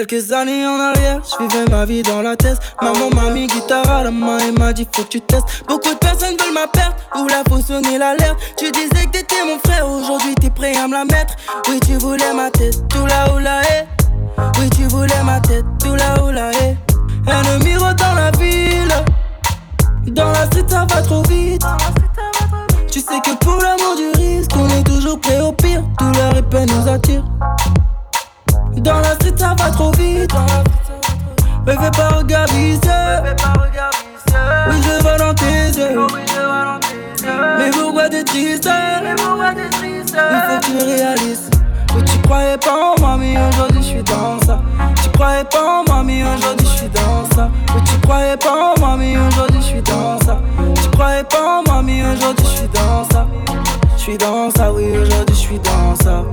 [0.05, 2.57] Quelques années en arrière, je vivais ma vie dans la tête.
[2.81, 5.63] Maman m'a mis guitare à la main et m'a dit faut que tu testes.
[5.65, 8.37] Beaucoup de personnes veulent ma perte, ou la faut sonner l'alerte.
[8.57, 11.35] Tu disais que t'étais mon frère, aujourd'hui t'es prêt à me la mettre.
[11.69, 13.87] Oui, tu voulais ma tête, tout là où la est.
[14.59, 16.75] Oui, tu voulais ma tête, tout là où la est.
[17.27, 18.93] Ennemi dans la ville,
[20.07, 21.63] dans la street ça va trop vite.
[22.91, 25.81] Tu sais que pour l'amour du risque, on est toujours prêt au pire.
[25.97, 27.23] Douleur et peine nous attire.
[28.77, 30.33] Dans la street ça va trop vite
[31.65, 32.79] Me fais pas regarder
[34.69, 36.07] Oui je vois dans tes yeux.
[37.57, 38.69] Mais pourquoi t'es triste?
[38.69, 41.49] Il faut que tu réalises
[41.95, 44.59] Oui tu croyais pas en moi mais aujourd'hui je suis dans ça.
[45.01, 47.49] Tu croyais pas en moi mais aujourd'hui je suis dans ça.
[47.75, 50.37] Oui tu croyais pas en moi mais aujourd'hui je suis dans ça.
[50.75, 53.27] Tu croyais pas en moi mais aujourd'hui je suis dans ça.
[53.95, 56.23] Je suis dans ça oui aujourd'hui je suis dans ça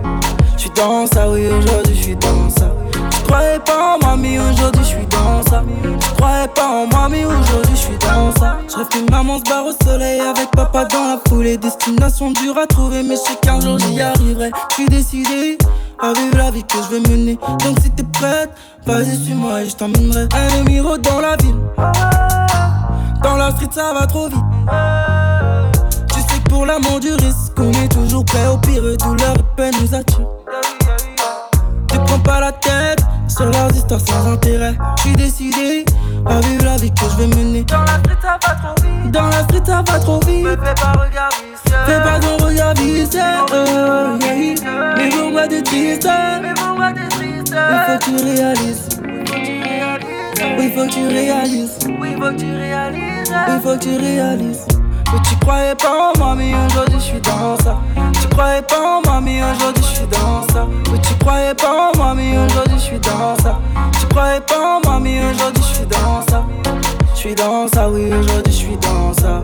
[0.71, 2.71] suis dans ça, oui, aujourd'hui je suis dans ça.
[3.11, 5.63] Je croyais pas en mais aujourd'hui je suis dans ça.
[5.85, 8.59] Je croyais pas en mais aujourd'hui je suis dans ça.
[8.69, 11.57] Je rêve maman se barre au soleil avec papa dans la foulée.
[11.57, 14.51] Destination dure à trouver, mais je sais qu'un jour j'y arriverai.
[14.71, 15.59] Je suis décidé
[16.01, 17.39] à vivre la vie que je vais mener.
[17.65, 18.51] Donc si t'es prête,
[18.87, 20.29] vas-y, suis-moi et je t'emmènerai.
[20.33, 21.57] Un numéro dans la ville.
[23.23, 24.39] Dans la street, ça va trop vite.
[26.13, 28.83] Tu sais que pour l'amour du risque, on est toujours prêt au pire.
[28.99, 30.27] Douleur et peine nous attire.
[31.89, 34.75] Te prends pas la tête sur leurs histoires sans intérêt.
[34.99, 35.85] J'suis décidé
[36.27, 37.65] à vivre la vie que je vais mener.
[37.65, 39.11] Dans la street ça va trop vite.
[39.11, 40.45] Dans la street ça va trop vite.
[40.45, 41.51] Me fais pas regarder
[41.87, 43.21] Fais pas ton regard vicieux.
[43.53, 44.95] Oh, yeah.
[44.97, 46.09] Mais pourquoi t'es triste
[46.43, 48.89] Mais pourquoi t'es triste Il faut que tu réalises.
[50.59, 51.79] Oui, faut que tu réalises.
[52.01, 53.33] Oui, faut que tu réalises.
[53.49, 54.67] Oui, faut que tu réalises.
[55.13, 57.77] Oui, tu croyais pas en moi, mais aujourd'hui je suis dans ça.
[58.21, 60.67] Tu croyais pas en moi, mais aujourd'hui je suis dans ça.
[60.93, 63.59] Oui, tu croyais pas en moi, mais aujourd'hui je suis dans ça.
[63.99, 66.45] Tu croyais pas en moi, mais aujourd'hui je suis dans ça.
[67.15, 69.43] Je suis dans ça, oui, aujourd'hui je suis dans ça.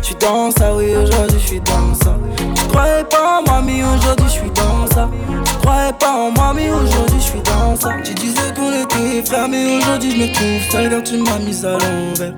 [0.00, 2.16] Je suis dans ça, oui, aujourd'hui je suis dans ça.
[2.54, 5.08] Tu croyais pas en moi, mais aujourd'hui je suis dans ça.
[5.44, 7.90] Tu croyais pas en moi, mais aujourd'hui je suis dans ça.
[8.02, 11.64] Tu disais qu'on était frères, mais aujourd'hui je me trouve seul car tu m'as mis
[11.64, 12.32] à l'envers.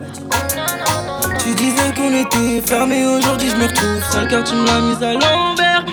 [1.47, 5.13] Tu disais qu'on était mais aujourd'hui je me retrouve seul car tu m'as mis à
[5.13, 5.85] l'envers.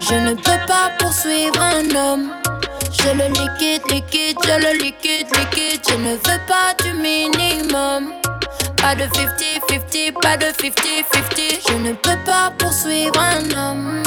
[0.00, 2.30] Je ne peux pas poursuivre un homme.
[2.90, 5.82] Je le liquide, liquide, je le liquide, liquide.
[5.90, 8.14] Je ne veux pas du minimum.
[8.78, 11.68] Pas de 50-50, pas de 50-50.
[11.68, 14.02] Je ne peux pas poursuivre un homme.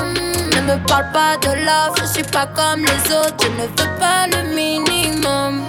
[0.55, 3.35] Ne me parle pas de love, je suis pas comme les autres.
[3.39, 5.61] Je ne veux pas le minimum.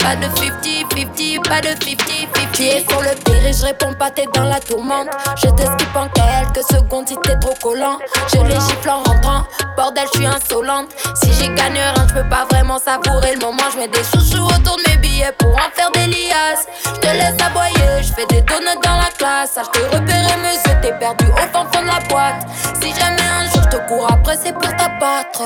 [0.00, 2.39] Pas de 50-50, pas de 50-50.
[2.52, 5.08] Tu es sur le pire et je réponds pas, t'es dans la tourmente.
[5.36, 7.98] Je t'esquive en quelques secondes si t'es trop collant.
[8.32, 9.44] Je les gifle en rentrant,
[9.76, 10.88] bordel, je suis insolente.
[11.22, 13.62] Si j'y gagne rien, je peux pas vraiment savourer le moment.
[13.72, 16.66] Je mets des chouchous autour de mes billets pour en faire des liasses.
[16.84, 19.56] Je te laisse aboyer, je fais des donuts dans la classe.
[19.56, 22.46] Je te repérer, monsieur, t'es perdu au fond de la boîte.
[22.82, 25.42] Si jamais un jour je te cours après, c'est pour t'abattre.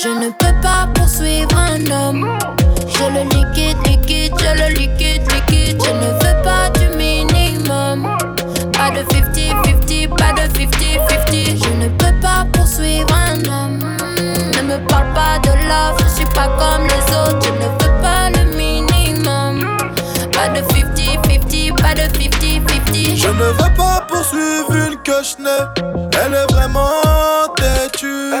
[0.00, 2.38] Je ne peux pas poursuivre un homme.
[2.98, 5.82] Je le liquide, liquide, je le liquide, liquide.
[5.84, 8.16] Je ne veux pas du minimum.
[8.72, 11.62] Pas de 50-50, pas de 50-50.
[11.62, 13.78] Je ne peux pas poursuivre un homme.
[14.18, 17.46] Ne me parle pas de love, je suis pas comme les autres.
[17.46, 19.76] Je ne veux pas le minimum.
[20.32, 23.16] Pas de 50-50, pas de 50-50.
[23.16, 25.62] Je ne veux pas poursuivre une que je n'ai.
[26.24, 27.02] Elle est vraiment
[27.56, 28.32] têtue.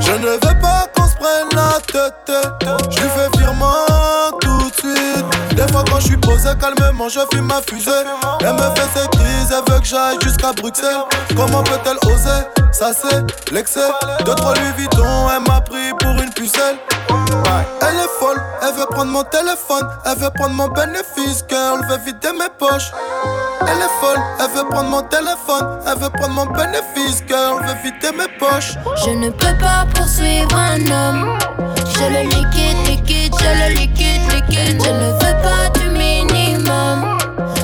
[0.00, 2.32] Je ne veux pas qu'on se prenne la tête.
[2.90, 3.89] Je lui fais virement
[4.82, 7.90] Des fois quand je suis posé calmement, je fume ma fusée.
[8.40, 11.04] Elle me fait ses crises, elle veut que j'aille jusqu'à Bruxelles.
[11.36, 12.46] Comment peut-elle oser?
[12.72, 13.90] Ça c'est l'excès.
[14.24, 16.78] Deux trois Louis Vuitton, elle m'a pris pour une pucelle.
[17.82, 21.80] Elle est folle, elle Elle veut prendre mon téléphone, elle veut prendre mon bénéfice, girl,
[21.88, 22.92] veut vider mes poches.
[23.62, 27.74] Elle est folle, elle veut prendre mon téléphone, elle veut prendre mon bénéfice, girl, veut
[27.82, 28.74] vider mes poches.
[29.04, 31.38] Je ne peux pas poursuivre un homme.
[31.84, 34.78] Je le liquide, liquide, je le liquide, liquide.
[34.82, 37.18] Je ne veux pas du minimum.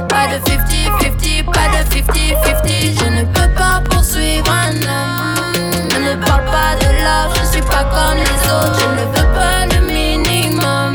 [0.09, 2.99] Pas de 50-50, pas de 50-50.
[2.99, 5.53] Je ne peux pas poursuivre un homme.
[5.92, 8.78] Ne me parle pas de love, je suis pas comme les autres.
[8.80, 10.92] Je ne veux pas le minimum.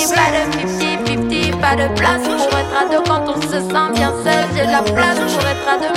[0.10, 1.60] pas de 50-50.
[1.60, 4.43] Pas de place pour être à deux quand on se sent bien seul.
[4.55, 5.93] J'ai la place pour être à deux,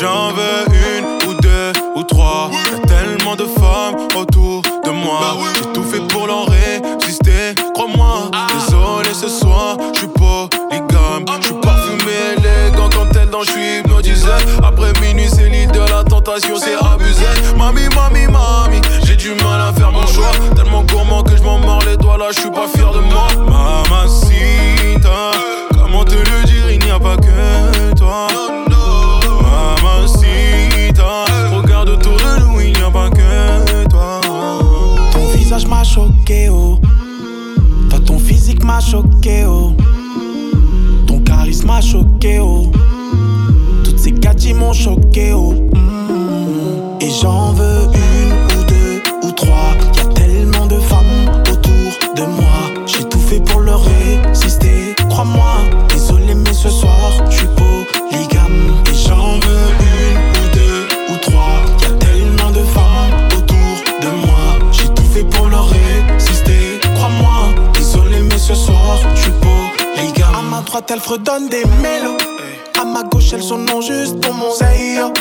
[0.00, 2.50] j'en veux une ou deux ou trois.
[2.52, 5.36] Y'a tellement de femmes autour de moi.
[5.54, 8.30] J'ai tout fait pour l'en résister, crois-moi.
[8.48, 11.24] Désolé ce soir, j'suis polygame.
[11.40, 14.28] J'suis parfumé, élégant quand elle danse, j'suis hypnotisé.
[14.62, 17.26] Après minuit, c'est l'île de la tentation, c'est abusé.
[17.56, 20.32] Mami, mami, mami, j'ai du mal à faire mon choix.
[20.56, 23.28] Tellement gourmand que j'm'en mords les doigts là, j'suis pas fier de moi.
[41.92, 42.70] Choqué, oh.
[43.84, 45.71] Toutes ces gadgets m'ont choqué, oh.
[70.82, 72.16] Droite, elle fredonne des mélos.
[72.80, 75.12] À ma gauche, elles sont non juste pour mon zaïre.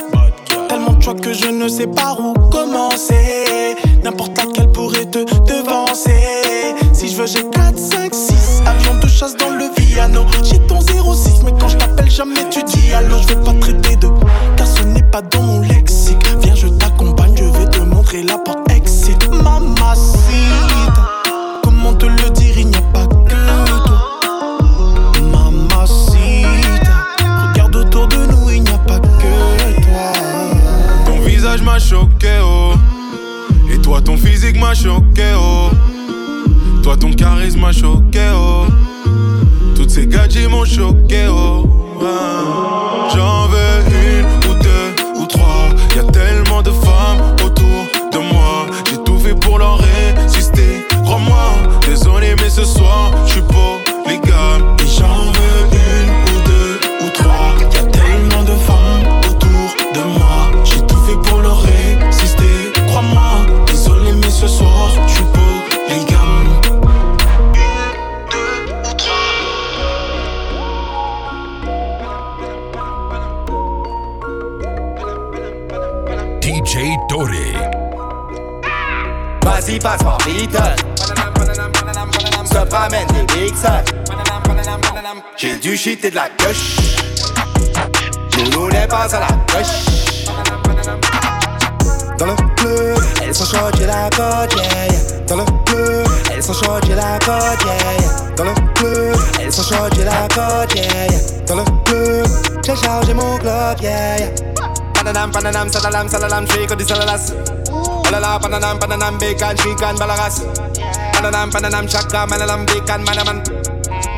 [0.68, 3.76] Tellement de choix que je ne sais pas où commencer.
[4.04, 6.76] N'importe laquelle pourrait te devancer.
[6.94, 10.26] Si je veux, j'ai 4, 5, 6 avions de chasse dans le Viano.
[10.44, 13.18] J'ai ton 06, mais quand je t'appelle, jamais tu dis allô.
[13.22, 14.08] Je vais pas traiter de
[14.56, 16.18] car ce n'est pas dans mon lexique.
[16.42, 18.61] Viens, je t'accompagne, je vais te montrer la porte
[32.44, 32.74] oh.
[33.72, 35.70] Et toi, ton physique m'a choqué, oh.
[36.84, 38.66] Toi, ton charisme m'a choqué, oh.
[39.76, 41.66] Toutes ces gadgets m'ont choqué, oh.
[43.14, 45.70] J'en veux une ou deux ou trois.
[45.96, 48.66] Y'a tellement de femmes autour de moi.
[48.90, 51.54] J'ai tout fait pour leur résister, crois-moi.
[51.88, 53.81] Désolé, mais ce soir, j'suis polygame.
[79.82, 80.58] Vas-y, passe-moi vite.
[82.46, 83.54] Se ramène des big.
[85.38, 86.56] J'ai du shit et de la gueule.
[88.52, 89.68] Nous n'est pas à la gauche.
[92.18, 95.26] Dans le bleu, elles sont chaudes, j'ai la cote, yeah, yeah.
[95.28, 98.36] Dans le bleu, elles sont chaudes, j'ai la cote, yeah, yeah.
[98.36, 101.20] Dans le bleu, elles sont chaudes, j'ai la cote, yeah, yeah.
[101.48, 102.24] Dans le bleu,
[102.64, 104.30] j'ai chargé mon glock, yeah, yeah.
[104.94, 107.34] Pananam, pananam, salalam, salalam, que du salalas.
[108.12, 110.44] Pananam, pananam, bacon, chicken, balaras.
[111.14, 113.42] Pananam, pananam, chakra, manalam, bacon, manaman.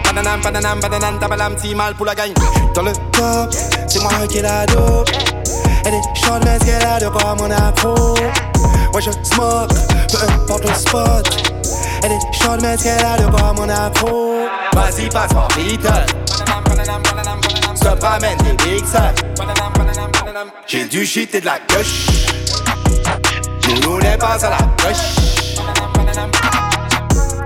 [0.03, 2.33] Pananam, pananam, pananam, tabalam, si mal pour la gagne.
[2.73, 3.53] Dans le top,
[3.87, 5.09] c'est moi qui la dope.
[5.85, 8.15] Elle est chaude, mais qu'elle a de quoi mon afro.
[8.93, 9.75] Ouais, je smoke,
[10.09, 11.53] peu importe le spot.
[12.01, 14.47] Elle est chaude, mais qu'elle a de quoi mon afro.
[14.73, 15.87] Vas-y, passe-moi vite.
[17.75, 18.83] Se ramène des big.
[20.65, 21.85] J'ai du shit et de la gueule.
[23.81, 25.15] Nous n'est pas à la gauche.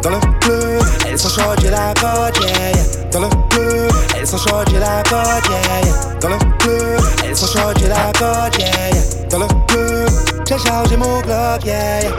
[0.01, 2.83] Dans le bleu, elles sont chaudes, la cote, yeah, yeah.
[3.11, 3.87] Dans le bleu,
[4.17, 6.19] elles sont chaudes, j'ai la cote, yeah, yeah.
[6.19, 9.27] Dans le bleu, elles sont chaudes, j'ai la cote, yeah, yeah.
[9.29, 10.05] Dans le bleu,
[10.47, 12.11] j'ai chargé mon glock, yeah, yeah.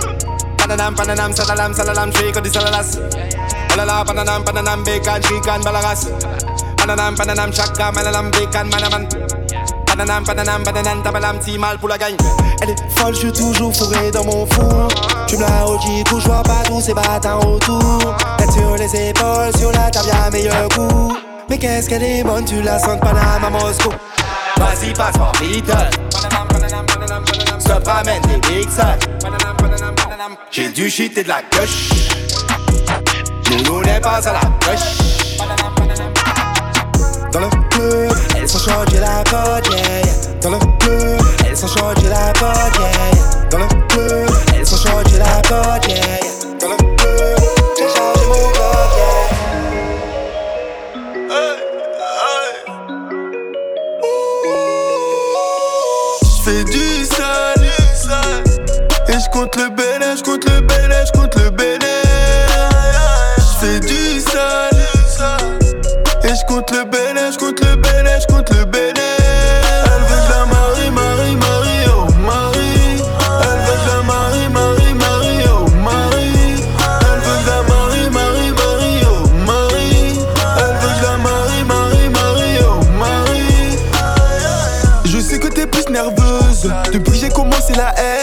[0.58, 2.98] Pananam, pananam, salalam, salalam, j'fais que du salalas.
[3.80, 6.08] Oh pananam, pananam, bacon, chicken, balaras.
[6.76, 9.37] Pananam, pananam, chakra, manalam, bacon, manaman.
[9.98, 12.16] Pananam, pananam, pananam, tabalam, si mal pour la gagne.
[12.62, 14.86] Elle est folle, je suis toujours fourré dans mon four.
[15.26, 18.16] Tu me la OG, vois pas tous ces bâtards autour.
[18.38, 21.16] Tête sur les épaules, sur la table, y'a meilleur coup.
[21.50, 23.90] Mais qu'est-ce qu'elle est bonne, tu la sens Panama, Moscou.
[24.56, 25.90] Vas-y, passe moi Beatles.
[27.58, 28.68] Stop, ramène des big
[30.52, 31.88] J'ai du shit et de la coche.
[33.66, 35.77] Nous n'est pas à la coche.
[38.68, 40.40] Dans le club, elles sont chaudes, j'ai la pote, yeah.
[40.40, 43.18] Dans le club, elles sont chaudes, j'ai la pote, yeah.
[43.50, 46.20] Dans le club, elles sont chaudes, j'ai la pote, yeah.
[46.60, 47.40] Dans le club,
[47.76, 48.94] j'ai changé mon code,
[56.22, 57.66] J'fais du sale,
[59.08, 59.67] et j'compte le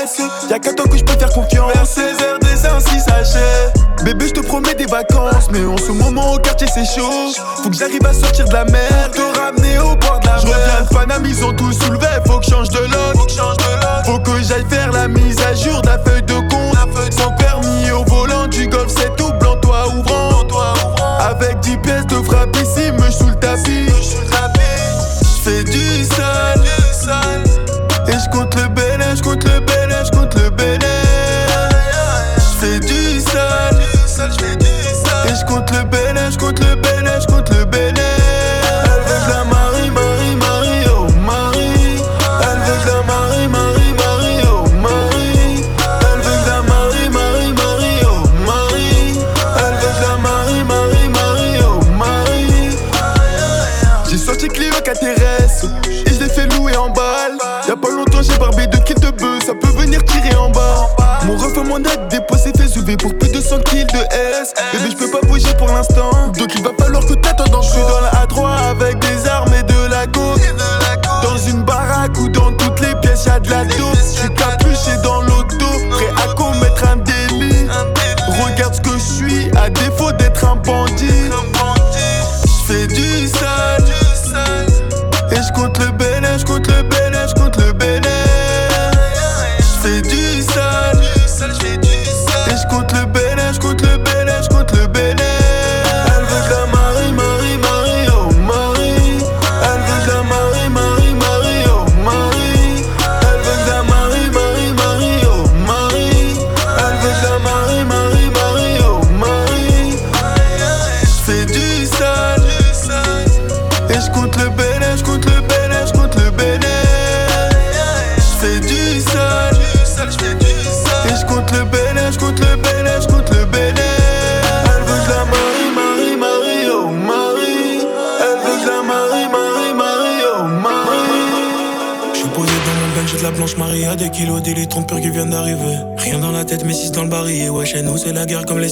[0.05, 0.21] S
[0.51, 3.73] Y'a qu'à toi que je peux faire confiance Vers 16h des ainsi sachets
[4.03, 7.31] Bébé je te promets des vacances Mais en ce moment au quartier c'est chaud.
[7.63, 10.41] Faut que j'arrive à sortir de la mer Te ramener au bord de la mer
[10.41, 13.31] Je reviens de Paname ils ont tout soulevé Faut que je change de look
[14.05, 17.11] Faut que j'aille faire la mise à jour de la feuille de compte.
[17.11, 20.43] Sans permis au volant du golf c'est tout blanc toi ouvrant.
[21.19, 23.87] Avec 10 pièces de frappe ici me sous le tapis
[25.21, 26.63] J'fais du sale.
[28.07, 29.54] Et j'compte le béné, j'compte le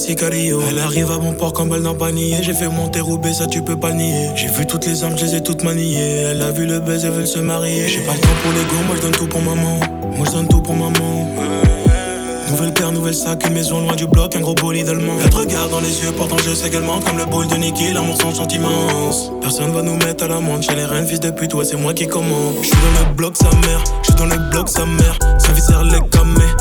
[0.08, 0.60] la.
[0.68, 2.36] Elle arrive à bon port comme balle dans panier.
[2.42, 4.30] J'ai fait monter Roubaix, ça tu peux pas nier.
[4.36, 6.24] J'ai vu toutes les armes, je les ai toutes maniées.
[6.30, 7.88] Elle a vu le buzz, elle veut se marier.
[7.88, 9.80] J'ai pas le temps pour les go, moi je donne tout pour maman.
[10.16, 11.28] Moi je donne tout pour maman.
[12.50, 15.14] Nouvelle paire, nouvelle sac, une maison loin du bloc, un gros bolide allemand.
[15.24, 18.16] Elle te dans les yeux, pourtant je sais également comme le bol de Nicky, l'amour
[18.20, 18.68] sans sentiment.
[19.40, 21.94] Personne va nous mettre à l'amende chez les reines, fils de pute, ouais, c'est moi
[21.94, 22.54] qui commande.
[22.62, 25.18] J'suis dans le bloc, sa mère, j'suis dans le bloc, sa mère.
[25.38, 26.53] Sa vie sert les camés,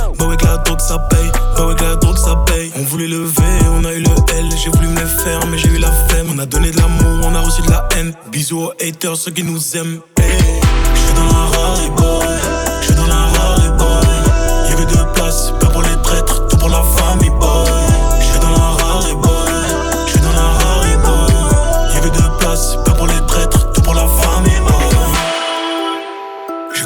[0.54, 2.72] la drogue ça paye, bah ouais, la drogue ça paye.
[2.76, 5.70] On voulait le V, on a eu le L, j'ai voulu me faire, mais j'ai
[5.70, 6.28] eu la flemme.
[6.36, 8.14] On a donné de l'amour, on a reçu de la haine.
[8.32, 10.00] Bisous aux haters, ceux qui nous aiment.
[10.20, 10.62] Hey,
[10.94, 11.90] j'suis dans la Rari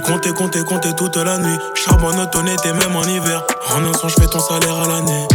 [0.07, 1.57] J'ai compté, compté, compté toute la nuit.
[1.75, 3.43] Charbonne, automne, été même en hiver.
[3.75, 5.27] En un son, j'fais ton salaire à l'année.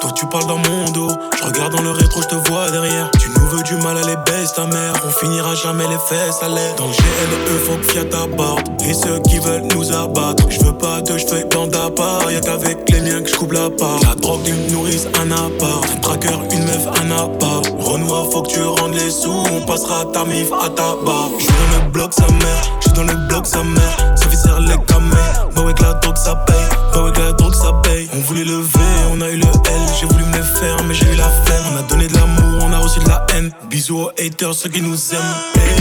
[0.00, 3.10] Toi tu parles dans mon dos, je regarde dans le rétro, je te vois derrière.
[3.18, 4.92] Tu nous veux du mal, à les baisse ta mère.
[5.04, 6.74] On finira jamais les fesses à l'air.
[6.76, 8.68] Dans le GLE, faut que Fiat t'aborde.
[8.84, 10.44] Et ceux qui veulent nous abattre.
[10.48, 12.30] Je veux pas de cheveux blancs d'appart.
[12.30, 13.98] Y'a qu'avec les miens que je coupe la part.
[14.02, 15.84] La drogue d'une nourrice, un appart.
[15.92, 17.66] Un tracker, une meuf, un appart.
[17.78, 19.42] Renoir, faut que tu rendes les sous.
[19.52, 21.30] On passera ta mif à ta barre.
[21.38, 22.62] J'suis dans le bloc, sa mère.
[22.80, 23.96] J'suis dans le bloc, sa mère.
[24.38, 25.16] Sert les camés.
[25.56, 26.56] Bah ouais, que la drogue ça paye.
[26.94, 27.87] Bah ouais, que la drogue ça paye.
[28.18, 28.80] On voulait lever,
[29.12, 29.80] on a eu le L.
[30.00, 31.62] J'ai voulu me les faire, mais j'ai eu la flemme.
[31.72, 33.52] On a donné de l'amour, on a reçu de la haine.
[33.70, 35.36] Bisous aux haters, ceux qui nous aiment.
[35.54, 35.76] Hey,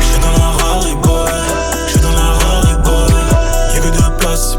[0.00, 1.30] J'suis dans la rare boy.
[1.86, 3.14] J'suis dans la rare boy.
[3.72, 4.58] Y'a que deux places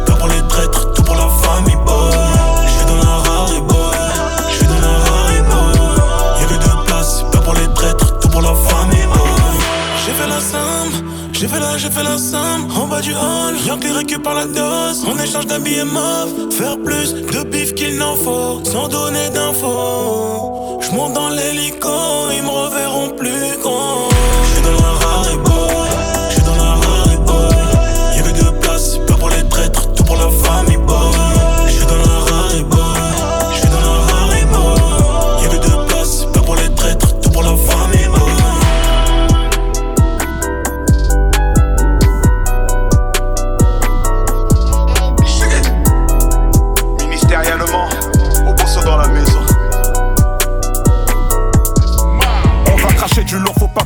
[11.48, 12.68] J'ai fait la, j'ai fait la somme.
[12.76, 15.06] En bas du hall, rien que les récupère la dose.
[15.08, 20.80] En échange d'un billet mauve, faire plus de bif qu'il n'en faut, sans donner d'infos.
[20.82, 21.88] J'monte dans l'hélico,
[22.36, 24.10] ils me reverront plus grand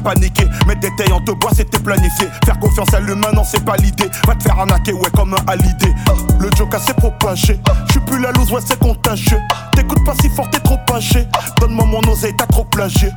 [0.01, 0.47] paniquer.
[0.67, 2.27] Mettre des tailles en te bois, c'était planifié.
[2.45, 4.09] Faire confiance à l'humain, non, c'est pas l'idée.
[4.27, 5.93] Va te faire arnaquer, ouais, comme un halidé.
[6.39, 7.59] Le joke s'est propagé.
[7.89, 9.39] J'suis plus la loose, ouais, c'est contagieux.
[9.73, 11.27] T'écoutes pas si fort, t'es trop âgé.
[11.59, 13.09] Donne-moi mon oseille, t'as trop plagié.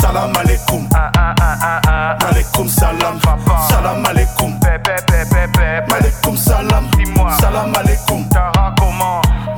[0.00, 0.88] Salam alaikum.
[0.94, 3.18] Alaikum salam.
[3.68, 4.58] Salam alaikum.
[5.88, 6.84] Malaikum salam.
[7.40, 8.24] Salam alaikum.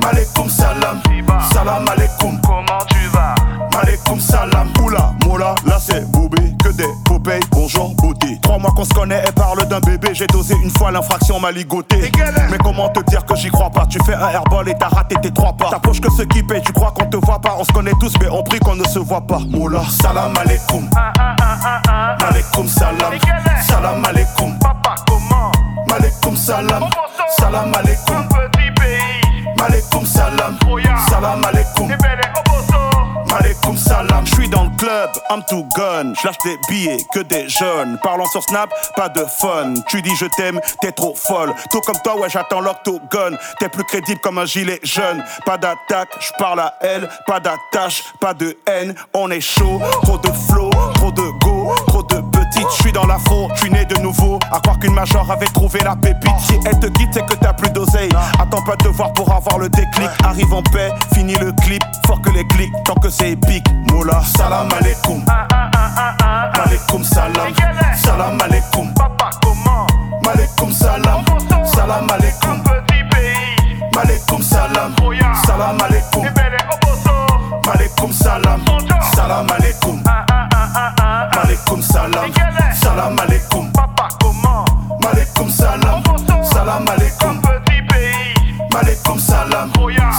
[0.01, 1.01] Malaikum salam.
[1.53, 2.34] Salam alaikum.
[8.85, 10.09] Qu'on se connaît, elle parle d'un bébé.
[10.13, 12.11] J'ai dosé une fois, l'infraction m'a ligoté.
[12.51, 13.85] Mais comment te dire que j'y crois pas?
[13.87, 15.69] Tu fais un airball et t'as raté tes trois pas.
[15.69, 17.55] T'approches que ceux qui payent, tu crois qu'on te voit pas.
[17.57, 19.39] On se connaît tous, mais on prie qu'on ne se voit pas.
[19.49, 20.89] Moula, salam alaikum.
[22.19, 23.13] Malaikum salam.
[23.67, 24.57] Salam alaikum.
[24.59, 25.51] Papa, comment?
[25.89, 26.89] Malaikum salam.
[27.39, 28.27] Salam alaikum.
[28.29, 30.57] Petit pays, Malaikum salam.
[31.09, 31.89] Salam alaikum.
[33.35, 34.25] Malaikum salam.
[34.25, 36.13] J'suis dans le club, I'm too gun.
[36.21, 37.99] J'lâche des billets, que des jeunes.
[38.01, 39.73] Parlant sur Snap, pas de fun.
[39.89, 41.53] Tu dis je t'aime, t'es trop folle.
[41.69, 43.37] Tout comme toi, ouais, j'attends l'octogone.
[43.59, 45.21] T'es plus crédible comme un gilet jeune.
[45.45, 47.09] Pas d'attaque, j'parle à elle.
[47.27, 48.95] Pas d'attache, pas de haine.
[49.13, 52.21] On est chaud, trop de flow, trop de go, trop de
[52.65, 52.79] petite.
[52.79, 54.39] J'suis dans l'afro, j'suis né de nouveau.
[54.51, 56.39] À croire qu'une major avait trouvé la pépite.
[56.39, 58.09] Si elle te quitte, c'est que t'as plus d'oseille.
[58.39, 60.09] Attends pas de te voir pour avoir le déclic.
[60.23, 61.81] Arrive en paix, fini le clip.
[62.05, 63.65] Fort que les clics, tant que c'est épique.
[63.91, 65.23] Moula, salam alaikum.
[66.57, 67.53] Malaikum salam.
[67.95, 68.93] Salam alaikum.
[68.93, 69.87] Papa, comment?
[70.23, 71.23] Malaikum salam.
[71.65, 72.63] Salam alaikum.
[72.63, 74.95] Petit pays, Malaikum salam.
[75.45, 76.25] Salam alaikum.
[77.65, 78.61] Malaikum salam.
[79.15, 80.03] Salam alaikum.
[81.55, 82.31] Malaikum salam.
[82.75, 83.71] Salam alaikum.
[83.71, 84.65] Papa, comment?
[85.01, 86.03] Malaikum salam.
[86.43, 87.39] Salam alaikum.
[87.41, 89.71] Petit pays, Malaikum salam.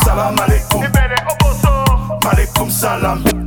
[0.02, 0.80] Salam alaikum.
[2.24, 3.45] Malaikum salam.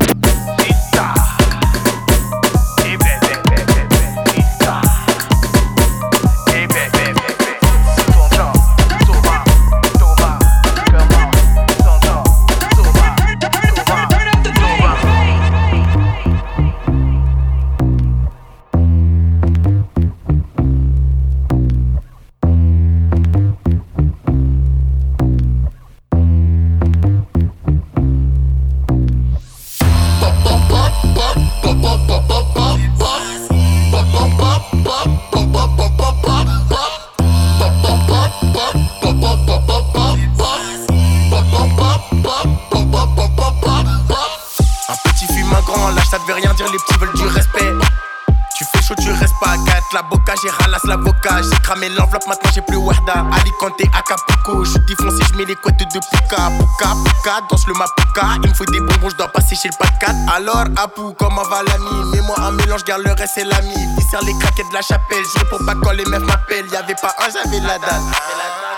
[49.89, 51.41] Restes pas à 4, la boca, j'ai ralasse l'avocat.
[51.41, 53.25] J'ai cramé l'enveloppe, maintenant j'ai plus Warda.
[53.33, 56.49] Alicante, Acapulco, je suis défoncé, je mets les couettes de Puka.
[56.57, 58.21] Puka, Puka, danse le Mapuka.
[58.43, 60.15] Il me faut des bonbons, je dois passer chez le 4.
[60.35, 62.11] Alors, Apu, comment va l'ami?
[62.11, 63.75] Mets-moi un mélange, garde le reste, c'est l'ami.
[63.97, 66.67] Viscère les craquettes de la chapelle, je réponds pas quand les meufs m'appellent.
[66.71, 68.01] Y'avait pas un, j'avais la dalle.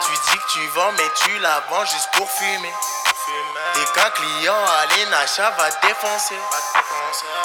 [0.02, 2.74] Tu dis que tu vends, mais tu la vends juste pour fumer.
[3.74, 6.36] T'es qu'un client, allez, Nacha va te défoncer.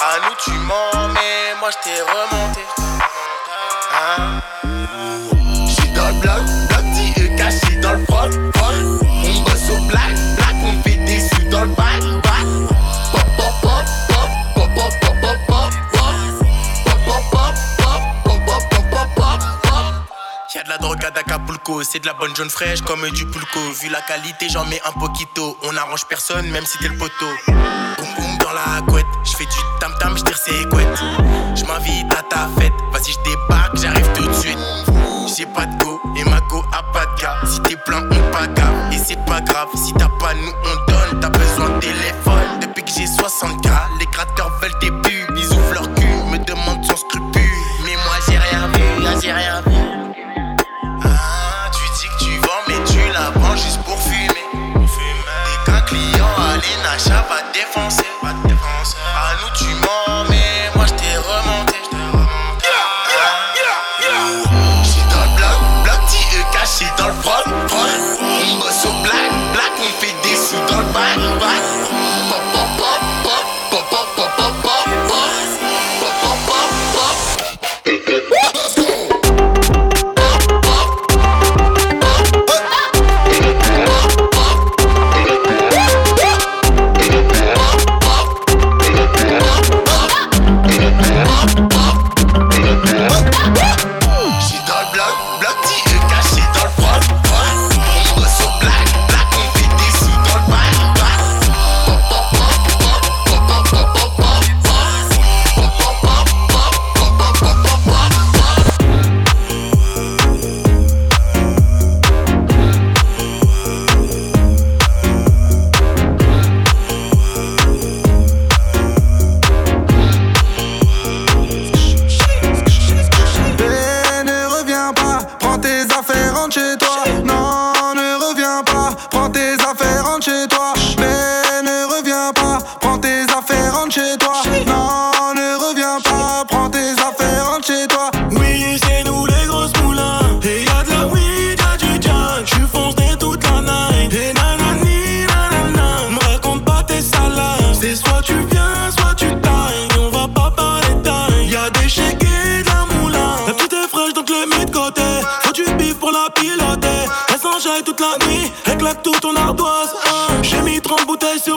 [0.01, 2.61] À nous, tu mens, mais moi, je t'ai remonté.
[3.97, 4.41] Hein?
[5.67, 6.09] J'suis dans
[7.93, 8.31] le dans.
[9.23, 9.77] On bosse au
[10.63, 11.65] on dans
[20.63, 23.59] de la drogue à d'Acapulco, c'est de la bonne jaune fraîche comme du pulco.
[23.81, 25.57] Vu la qualité, j'en mets un poquito.
[25.63, 27.31] On arrange personne, même si t'es le poteau.
[27.47, 31.01] Boum boum dans la couette, j'fais du tam tam, j'tire ses couettes.
[31.55, 31.96] J'm'invite
[32.29, 34.57] ta fête, vas-y j'débarque, j'arrive tout de suite.
[35.35, 37.37] J'ai pas de go et ma go a pas de gars.
[37.45, 39.67] Si t'es plein, on pas gaffe et c'est pas grave.
[39.75, 41.19] Si t'as pas nous, on donne.
[41.19, 42.59] T'as besoin de téléphone.
[42.61, 45.37] Depuis que j'ai 60K, les gratteurs veulent des pubs.
[45.37, 47.43] Ils ouvrent leur cul, me demandent sans scrupule.
[47.85, 49.75] Mais moi j'ai rien vu, là j'ai rien vu.
[51.03, 54.27] Ah, tu dis que tu vends, mais tu la vends juste pour fumer.
[54.73, 58.05] T'es qu'un client, allez, Nacha va défoncer.
[58.23, 58.57] À nous,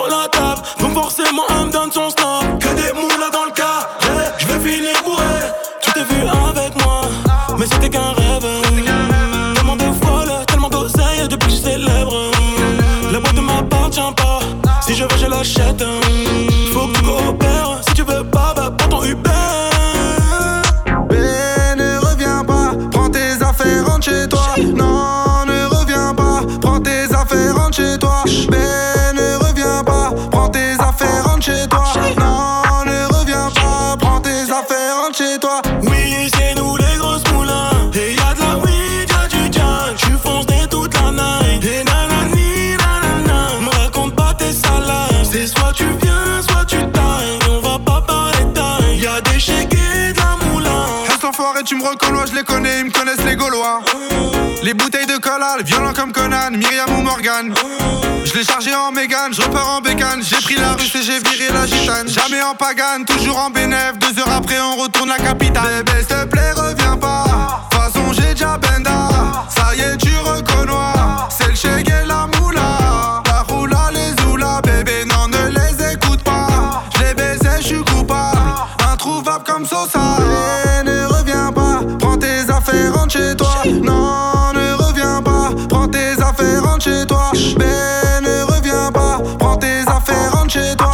[0.01, 2.20] sur la table, donc forcément elle me donne son style.
[52.27, 53.81] je les connais, ils me connaissent les Gaulois.
[54.62, 57.55] Les bouteilles de collal, violents comme Conan, Myriam ou Morgan.
[58.24, 60.23] Je l'ai chargé en mégane, je repars en bécane.
[60.23, 62.09] J'ai pris la russe et j'ai viré la gitane.
[62.09, 63.94] Jamais en pagane, toujours en bénéf.
[63.98, 65.82] Deux heures après, on retourne la capitale.
[65.85, 66.80] Bébé, s'il te plaît, reviens.
[83.73, 87.31] Non, ne reviens pas, prends tes affaires, rentre chez toi.
[87.57, 90.90] Ben, ne reviens pas, prends tes affaires, rentre chez toi.